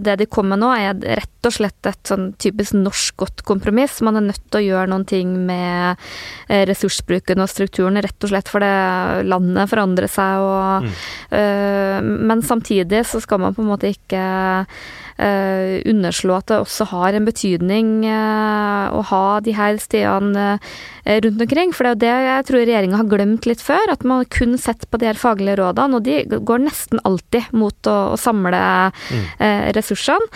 det 0.02 0.16
de 0.18 0.26
kommer 0.26 0.56
med 0.56 0.64
nå 0.64 0.70
er 0.74 1.20
rett 1.20 1.35
og 1.48 1.56
slett 1.56 1.88
et 1.88 2.10
sånn 2.10 2.30
typisk 2.42 2.76
norsk 2.76 3.16
godt 3.22 3.44
kompromiss. 3.48 4.00
Man 4.04 4.18
er 4.18 4.28
nødt 4.28 4.44
til 4.50 4.60
å 4.60 4.66
gjøre 4.66 4.90
noen 4.92 5.06
ting 5.08 5.32
med 5.46 5.96
eh, 6.48 6.64
ressursbruken 6.68 7.42
og 7.42 7.50
strukturen, 7.52 8.00
rett 8.02 8.26
og 8.26 8.32
slett 8.32 8.50
fordi 8.52 8.72
landet 9.26 9.70
forandrer 9.70 10.10
seg. 10.10 10.44
Og, 10.44 10.86
mm. 10.86 10.94
øh, 11.40 12.12
men 12.30 12.44
samtidig 12.46 13.04
så 13.08 13.22
skal 13.22 13.42
man 13.42 13.56
på 13.56 13.64
en 13.64 13.70
måte 13.70 13.90
ikke 13.92 14.22
øh, 15.22 15.76
underslå 15.88 16.38
at 16.40 16.50
det 16.50 16.60
også 16.62 16.88
har 16.92 17.16
en 17.16 17.28
betydning 17.28 18.04
øh, 18.08 18.96
å 18.96 19.02
ha 19.10 19.24
de 19.44 19.56
her 19.56 19.80
stedene 19.82 20.56
rundt 21.06 21.42
omkring. 21.44 21.74
For 21.76 21.86
det 21.86 21.90
er 21.90 21.94
jo 21.94 22.02
det 22.02 22.30
jeg 22.30 22.46
tror 22.48 22.62
regjeringa 22.64 23.00
har 23.00 23.10
glemt 23.10 23.46
litt 23.48 23.62
før, 23.62 23.92
at 23.94 24.06
man 24.06 24.26
kun 24.32 24.56
sett 24.60 24.88
på 24.90 25.00
de 25.00 25.10
her 25.10 25.20
faglige 25.20 25.60
rådene, 25.60 26.00
og 26.00 26.06
de 26.06 26.24
går 26.26 26.64
nesten 26.66 27.02
alltid 27.06 27.52
mot 27.56 27.90
å, 27.90 27.96
å 28.14 28.18
samle 28.20 28.62
mm. 28.90 29.26
ressursene. 29.76 30.26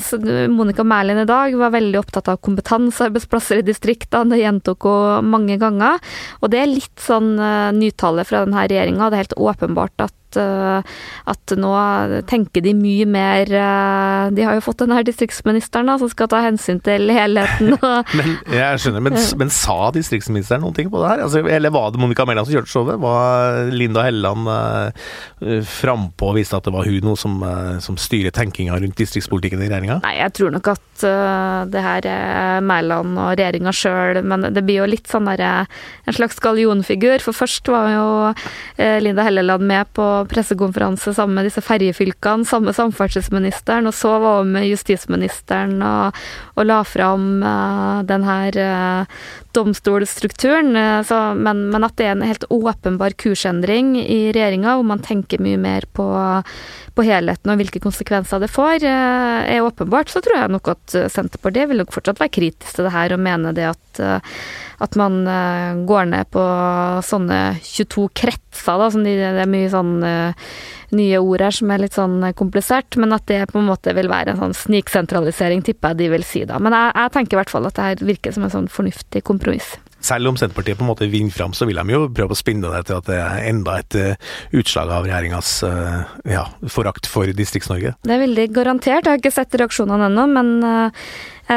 Mens 0.00 0.48
Monica 0.50 0.84
Mæhlin 0.84 1.22
i 1.22 1.28
dag 1.28 1.54
var 1.58 1.74
veldig 1.74 1.98
opptatt 2.00 2.30
av 2.32 2.40
kompetansearbeidsplasser 2.44 3.60
i 3.60 3.66
distriktene, 3.66 4.32
det 4.32 4.42
gjentok 4.42 4.88
hun 4.88 5.28
mange 5.30 5.58
ganger. 5.60 6.00
Og 6.40 6.52
det 6.52 6.62
er 6.62 6.72
litt 6.72 7.04
sånn 7.04 7.34
nytale 7.76 8.24
fra 8.28 8.44
denne 8.46 8.64
regjeringa, 8.66 9.10
det 9.10 9.18
er 9.18 9.24
helt 9.26 9.38
åpenbart 9.50 10.06
at 10.06 10.14
Eh, 10.38 10.82
at 11.30 11.54
nå 11.58 11.70
tenker 12.30 12.62
de 12.64 12.72
mye 12.76 13.06
mer 13.08 13.50
eh, 13.50 14.24
De 14.34 14.44
har 14.46 14.56
jo 14.56 14.64
fått 14.64 14.82
den 14.84 14.94
her 14.94 15.04
distriktsministeren 15.06 15.90
da, 15.90 15.96
som 16.00 16.10
skal 16.12 16.30
ta 16.30 16.42
hensyn 16.44 16.80
til 16.84 17.10
helheten. 17.14 17.76
men 18.18 18.32
jeg 18.54 18.82
skjønner, 18.82 19.04
men, 19.04 19.18
men, 19.40 19.52
sa 19.54 19.90
distriktsministeren 19.94 20.64
noen 20.64 20.76
ting 20.76 20.90
på 20.92 21.00
det 21.02 21.12
her? 21.12 21.24
Altså, 21.26 21.42
eller 21.42 21.74
var 21.74 21.90
det 21.92 22.02
Monica 22.02 22.26
Mæland 22.28 22.48
som 22.48 22.56
kjørte 22.56 22.72
showet? 22.72 23.00
Var 23.02 23.72
Linda 23.74 24.04
Helleland 24.06 24.48
uh, 24.50 25.60
frampå 25.66 26.30
og 26.30 26.38
viste 26.38 26.58
at 26.58 26.66
det 26.66 26.74
var 26.74 26.88
hun 26.88 27.16
som, 27.18 27.40
uh, 27.42 27.78
som 27.82 27.98
styrer 28.00 28.34
tenkinga 28.34 28.78
rundt 28.80 28.98
distriktspolitikken 29.00 29.62
i 29.64 29.68
regjeringa? 29.68 30.00
Nei, 30.04 30.14
jeg 30.20 30.34
tror 30.38 30.54
nok 30.54 30.72
at 30.74 31.04
uh, 31.06 31.66
det 31.70 31.84
her 31.84 32.10
er 32.10 32.64
Mæland 32.66 33.18
og 33.18 33.32
regjeringa 33.34 33.74
sjøl, 33.74 34.22
men 34.22 34.48
det 34.54 34.64
blir 34.66 34.82
jo 34.82 34.90
litt 34.90 35.10
sånn 35.10 35.28
derre 35.28 35.50
En 36.08 36.14
slags 36.16 36.38
gallionfigur. 36.42 37.22
For 37.22 37.36
først 37.36 37.68
var 37.70 37.90
jo 37.92 38.06
Linda 39.02 39.24
Helleland 39.26 39.64
med 39.66 39.88
på 39.96 40.06
pressekonferanse 40.28 41.14
sammen 41.16 41.38
med 41.38 41.48
disse 41.48 41.62
ferjefylkene, 41.64 42.46
samme 42.48 42.74
samferdselsministeren, 42.76 43.88
og 43.88 43.96
så 43.96 44.16
var 44.22 44.40
hun 44.42 44.52
med 44.54 44.68
justisministeren 44.68 45.78
og, 45.84 46.18
og 46.56 46.68
la 46.68 46.80
fram 46.86 47.28
uh, 47.44 48.00
den 48.08 48.26
her 48.26 48.58
uh, 48.60 49.18
domstolstrukturen. 49.56 50.72
Uh, 50.76 51.00
så, 51.06 51.20
men, 51.38 51.66
men, 51.72 51.86
at 51.86 51.96
det 51.98 52.08
er 52.08 52.16
en 52.16 52.26
helt 52.28 52.46
åpenbar 52.50 53.16
kursendring 53.20 53.96
i 54.00 54.20
regjeringa, 54.34 54.76
hvor 54.78 54.88
man 54.92 55.04
tenker 55.04 55.42
mye 55.42 55.60
mer 55.60 55.88
på, 55.96 56.06
på 56.94 57.06
helheten 57.06 57.52
og 57.52 57.60
hvilke 57.60 57.82
konsekvenser 57.82 58.42
det 58.42 58.52
får, 58.52 58.86
er 58.86 59.64
åpenbart. 59.64 60.12
Så 60.12 60.22
tror 60.24 60.42
jeg 60.42 60.54
nok 60.54 60.74
at 60.76 60.98
Senterpartiet 61.12 61.70
vil 61.70 61.82
nok 61.82 61.94
fortsatt 61.94 62.20
være 62.22 62.36
kritisk 62.38 62.76
til 62.76 62.86
det 62.86 62.94
her 62.94 63.16
og 63.16 63.22
mene 63.24 63.54
det 63.56 63.70
at 63.72 63.89
at 64.80 64.96
man 64.96 65.22
uh, 65.28 65.76
går 65.88 66.08
ned 66.14 66.30
på 66.32 66.42
sånne 67.04 67.40
22 67.60 68.06
kretser, 68.16 68.78
da, 68.80 68.88
som 68.92 69.04
de, 69.04 69.12
det 69.20 69.42
er 69.44 69.50
mye 69.50 69.68
sånn 69.72 69.98
uh, 70.00 70.54
nye 70.96 71.20
ord 71.20 71.44
her 71.44 71.54
som 71.54 71.70
er 71.70 71.84
litt 71.84 71.98
sånn 71.98 72.24
komplisert, 72.38 72.96
men 72.98 73.12
at 73.14 73.28
det 73.30 73.44
på 73.52 73.60
en 73.60 73.68
måte 73.68 73.94
vil 73.96 74.10
være 74.10 74.34
en 74.34 74.40
sånn 74.40 74.56
sniksentralisering, 74.56 75.62
tipper 75.66 75.92
jeg 75.92 76.00
de 76.00 76.08
vil 76.16 76.26
si 76.26 76.42
da. 76.48 76.58
Men 76.58 76.74
jeg, 76.74 76.96
jeg 76.96 77.14
tenker 77.14 77.36
i 77.36 77.40
hvert 77.42 77.52
fall 77.52 77.68
at 77.68 77.76
det 77.76 77.86
her 77.90 78.08
virker 78.08 78.34
som 78.34 78.48
en 78.48 78.56
sånn 78.56 78.72
fornuftig 78.72 79.22
kompromiss. 79.28 79.76
Selv 80.00 80.30
om 80.30 80.36
Senterpartiet 80.40 80.78
på 80.78 80.82
en 80.86 80.88
måte 80.88 81.10
vinner 81.12 81.34
fram, 81.34 81.52
så 81.52 81.66
vil 81.68 81.76
de 81.76 81.92
jo 81.92 82.06
prøve 82.16 82.32
å 82.32 82.38
spinne 82.38 82.70
det 82.72 82.86
til 82.88 82.96
at 82.96 83.08
det 83.10 83.18
er 83.20 83.42
enda 83.50 83.74
et 83.82 83.96
utslag 84.56 84.88
av 84.96 85.04
regjeringas 85.04 85.50
ja, 86.24 86.46
forakt 86.72 87.04
for 87.04 87.28
Distrikts-Norge. 87.36 87.92
Det 88.08 88.16
vil 88.22 88.32
de 88.38 88.46
garantert. 88.48 89.04
Jeg 89.04 89.12
har 89.12 89.20
ikke 89.20 89.34
sett 89.34 89.58
reaksjonene 89.60 90.08
ennå, 90.08 90.24
men 90.32 90.54
Eh, 90.64 90.90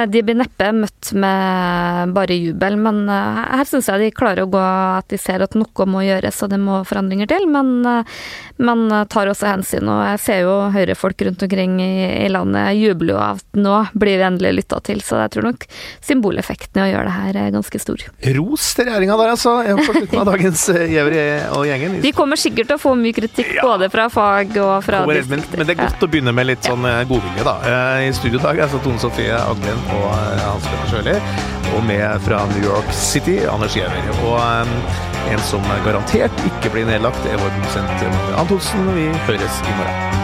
de 0.10 0.24
blir 0.26 0.38
neppe 0.38 0.72
møtt 0.74 1.12
med 1.14 2.14
bare 2.16 2.34
jubel, 2.34 2.78
men 2.82 3.04
eh, 3.12 3.42
her 3.60 3.68
syns 3.70 3.90
jeg 3.92 4.02
de 4.02 4.14
klarer 4.16 4.46
å 4.46 4.50
gå 4.50 4.62
at 4.62 5.10
de 5.12 5.20
ser 5.22 5.44
at 5.46 5.54
noe 5.58 5.88
må 5.90 6.02
gjøres 6.06 6.42
og 6.42 6.50
det 6.54 6.60
må 6.62 6.80
forandringer 6.88 7.30
til, 7.30 7.46
men 7.52 7.86
eh, 7.90 8.16
man 8.64 8.86
tar 9.12 9.30
også 9.30 9.50
hensyn. 9.52 9.90
Og 9.90 10.02
jeg 10.08 10.22
ser 10.24 10.42
jo 10.46 10.56
Høyre-folk 10.74 11.22
rundt 11.28 11.46
omkring 11.46 11.78
i, 11.84 11.94
i 12.26 12.30
landet 12.32 12.74
jubler 12.80 13.14
jo 13.14 13.20
av 13.22 13.42
at 13.42 13.60
nå 13.60 13.76
blir 13.94 14.18
vi 14.22 14.26
endelig 14.26 14.54
lytta 14.62 14.80
til, 14.86 15.04
så 15.06 15.22
jeg 15.24 15.36
tror 15.36 15.50
nok 15.52 15.68
symboleffekten 16.04 16.82
i 16.82 16.86
å 16.88 16.90
gjøre 16.92 17.06
det 17.10 17.16
her 17.18 17.40
er 17.44 17.54
ganske 17.54 17.84
stor. 17.84 18.06
Ros 18.38 18.70
til 18.78 18.90
regjeringa 18.90 19.20
der, 19.20 19.34
altså. 19.36 19.56
På 19.84 19.98
slutten 19.98 20.22
av 20.24 20.30
dagens 20.32 20.66
Gjevri 20.94 21.24
og 21.54 21.68
gjengen. 21.68 22.00
De 22.04 22.14
kommer 22.16 22.40
sikkert 22.40 22.72
til 22.72 22.80
å 22.80 22.82
få 22.82 22.96
mye 22.98 23.16
kritikk 23.16 23.56
ja. 23.60 23.66
både 23.68 23.90
fra 23.94 24.10
fag 24.14 24.58
og 24.58 24.76
fra 24.86 25.04
distrikter. 25.06 25.30
Men, 25.34 25.46
men, 25.60 25.70
det 25.70 25.78
er 25.78 25.82
godt 25.84 26.06
å 26.06 26.10
begynne 26.10 26.34
med 26.36 26.50
litt 26.50 26.66
sånn 26.66 26.88
godvilje, 27.10 27.46
da. 27.46 27.58
I 28.04 28.12
studio 28.16 28.42
i 28.42 28.46
dag 28.48 28.64
altså 28.66 28.82
Tone 28.84 29.02
Sofie 29.02 29.38
Aglen 29.38 29.83
og 29.90 30.10
eh, 30.16 30.44
Hans 30.46 30.68
Petter 30.70 30.92
Sjøli. 30.92 31.16
Og 31.74 31.86
med 31.88 32.26
fra 32.28 32.44
New 32.54 32.64
York 32.66 32.92
City, 32.96 33.40
Anders 33.50 33.78
Giæver. 33.78 34.12
Og 34.24 34.38
eh, 34.40 35.00
en 35.34 35.48
som 35.48 35.72
garantert 35.86 36.46
ikke 36.50 36.74
blir 36.76 36.90
nedlagt, 36.90 37.26
er 37.30 37.40
vår 37.42 37.56
produsent 37.58 38.38
Antonsen. 38.38 38.94
Vi 38.98 39.10
høres 39.30 39.64
i 39.64 39.80
morgen. 39.80 40.23